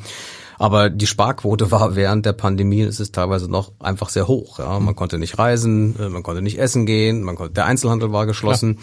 [0.58, 4.58] Aber die Sparquote war während der Pandemie, es ist teilweise noch einfach sehr hoch.
[4.58, 4.78] Ja.
[4.80, 8.26] Man konnte nicht reisen, äh, man konnte nicht essen gehen, man konnte, der Einzelhandel war
[8.26, 8.78] geschlossen.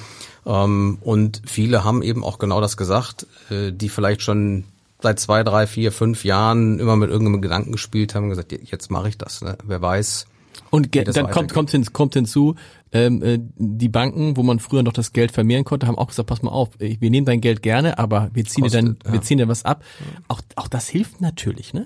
[0.45, 0.65] Ja.
[0.65, 4.65] Ähm, und viele haben eben auch genau das gesagt, äh, die vielleicht schon
[5.01, 8.91] seit zwei, drei, vier, fünf Jahren immer mit irgendeinem Gedanken gespielt haben und gesagt, jetzt
[8.91, 9.41] mache ich das.
[9.41, 9.57] Ne?
[9.63, 10.27] Wer weiß.
[10.69, 12.55] Und dann kommt, kommt, hin, kommt hinzu,
[12.93, 16.27] ähm, äh, die Banken, wo man früher noch das Geld vermehren konnte, haben auch gesagt,
[16.27, 19.13] pass mal auf, wir nehmen dein Geld gerne, aber wir ziehen Kostet, dir dann, ja.
[19.13, 19.83] wir ziehen dir was ab.
[20.29, 21.85] Auch, auch das hilft natürlich, ne?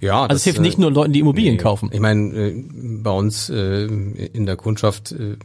[0.00, 0.22] Ja.
[0.22, 1.90] Also das, es hilft nicht nur Leuten, die Immobilien nee, kaufen.
[1.92, 2.64] Ich meine, äh,
[3.02, 5.36] bei uns äh, in der Kundschaft äh,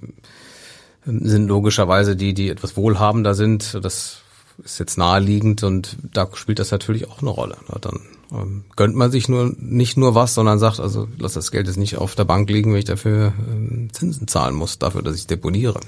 [1.06, 3.80] sind logischerweise die, die etwas wohlhabender sind.
[3.82, 4.22] Das
[4.64, 7.58] ist jetzt naheliegend und da spielt das natürlich auch eine Rolle.
[7.70, 7.78] Ne?
[7.82, 8.00] Dann
[8.32, 11.78] ähm, gönnt man sich nur nicht nur was, sondern sagt, also lass das Geld jetzt
[11.78, 15.28] nicht auf der Bank liegen, wenn ich dafür ähm, Zinsen zahlen muss, dafür, dass ich
[15.28, 15.80] deponiere.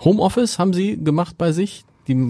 [0.00, 1.84] Homeoffice haben Sie gemacht bei sich?
[2.08, 2.28] Die,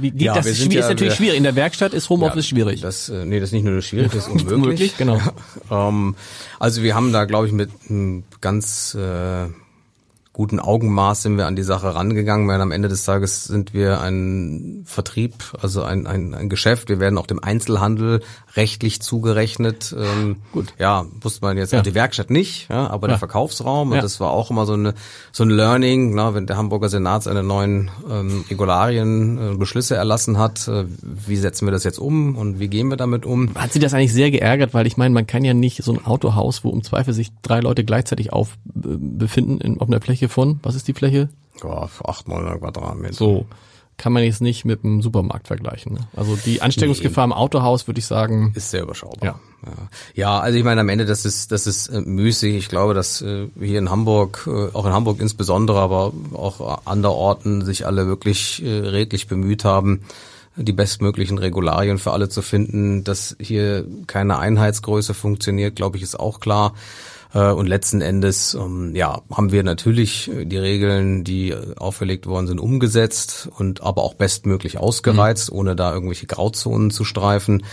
[0.00, 0.46] wie geht ja, das?
[0.46, 1.36] Ist, ja, natürlich schwierig.
[1.36, 2.80] In der Werkstatt ist Homeoffice ja, schwierig.
[2.80, 4.52] Das, äh, nee, das ist nicht nur schwierig, das ist unmöglich.
[4.52, 5.20] unmöglich genau.
[5.70, 6.14] ähm,
[6.60, 9.46] also wir haben da, glaube ich, mit einem ganz äh,
[10.34, 14.00] guten Augenmaß sind wir an die Sache rangegangen, weil am Ende des Tages sind wir
[14.00, 15.32] ein Vertrieb,
[15.62, 16.88] also ein, ein, ein Geschäft.
[16.88, 18.20] Wir werden auch dem Einzelhandel
[18.56, 19.94] rechtlich zugerechnet.
[19.96, 20.74] Ähm, Gut.
[20.76, 21.82] Ja, wusste man jetzt, ja.
[21.82, 23.12] die Werkstatt nicht, ja, aber ja.
[23.12, 23.90] der Verkaufsraum.
[23.90, 24.02] Und ja.
[24.02, 24.94] das war auch immer so, eine,
[25.30, 30.36] so ein Learning, na, wenn der Hamburger Senat seine neuen ähm, Regularien, äh, Beschlüsse erlassen
[30.36, 33.54] hat, äh, wie setzen wir das jetzt um und wie gehen wir damit um?
[33.54, 36.04] Hat Sie das eigentlich sehr geärgert, weil ich meine, man kann ja nicht so ein
[36.04, 40.23] Autohaus, wo im Zweifel sich drei Leute gleichzeitig auf äh, befinden in, auf einer Fläche
[40.24, 41.28] Fläche von, was ist die Fläche?
[41.62, 43.14] Ja, 8, 900 Quadratmeter.
[43.14, 43.46] So.
[43.96, 45.94] Kann man jetzt nicht mit einem Supermarkt vergleichen.
[45.94, 46.00] Ne?
[46.16, 47.32] Also die Ansteckungsgefahr nee.
[47.32, 48.52] im Autohaus, würde ich sagen.
[48.56, 49.22] Ist sehr überschaubar.
[49.22, 49.40] Ja.
[49.64, 49.72] ja.
[50.14, 52.56] Ja, also ich meine, am Ende, das ist, das ist äh, müßig.
[52.56, 57.64] Ich glaube, dass äh, hier in Hamburg, äh, auch in Hamburg insbesondere, aber auch anderorten
[57.64, 60.00] sich alle wirklich äh, redlich bemüht haben,
[60.56, 63.04] die bestmöglichen Regularien für alle zu finden.
[63.04, 66.74] Dass hier keine Einheitsgröße funktioniert, glaube ich, ist auch klar.
[67.34, 72.26] Äh, und letzten Endes, ähm, ja, haben wir natürlich äh, die Regeln, die äh, aufgelegt
[72.26, 75.58] worden sind, umgesetzt und aber auch bestmöglich ausgereizt, mhm.
[75.58, 77.64] ohne da irgendwelche Grauzonen zu streifen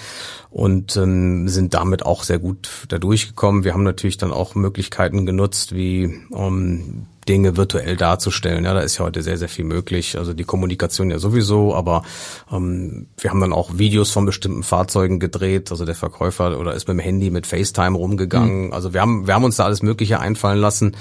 [0.49, 3.63] und ähm, sind damit auch sehr gut da durchgekommen.
[3.63, 8.65] Wir haben natürlich dann auch Möglichkeiten genutzt, wie ähm, Dinge virtuell darzustellen.
[8.65, 10.17] Ja, da ist ja heute sehr, sehr viel möglich.
[10.17, 12.03] Also die Kommunikation ja sowieso, aber
[12.51, 15.71] ähm, wir haben dann auch Videos von bestimmten Fahrzeugen gedreht.
[15.71, 18.67] Also der Verkäufer oder ist mit dem Handy mit FaceTime rumgegangen.
[18.67, 18.73] Mhm.
[18.73, 20.95] Also wir haben, wir haben uns da alles Mögliche einfallen lassen.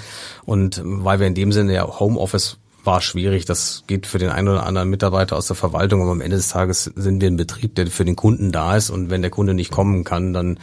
[0.45, 3.45] Und weil wir in dem Sinne ja Homeoffice war schwierig.
[3.45, 6.49] Das geht für den einen oder anderen Mitarbeiter aus der Verwaltung, aber am Ende des
[6.49, 8.89] Tages sind wir ein Betrieb, der für den Kunden da ist.
[8.89, 10.59] Und wenn der Kunde nicht kommen kann, dann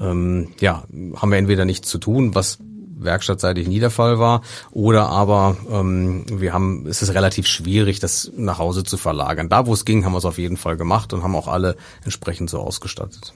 [0.00, 0.84] ähm, ja,
[1.16, 2.58] haben wir entweder nichts zu tun, was
[3.02, 8.30] werkstattseitig nie der Fall war, oder aber ähm, wir haben, es ist relativ schwierig, das
[8.36, 9.48] nach Hause zu verlagern.
[9.48, 11.76] Da, wo es ging, haben wir es auf jeden Fall gemacht und haben auch alle
[12.04, 13.32] entsprechend so ausgestattet.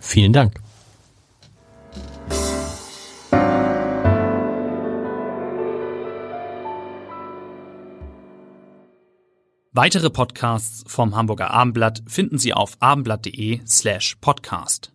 [0.00, 0.54] Vielen Dank.
[9.80, 14.90] Weitere Podcasts vom Hamburger Abendblatt finden Sie auf abendblatt.de slash podcast.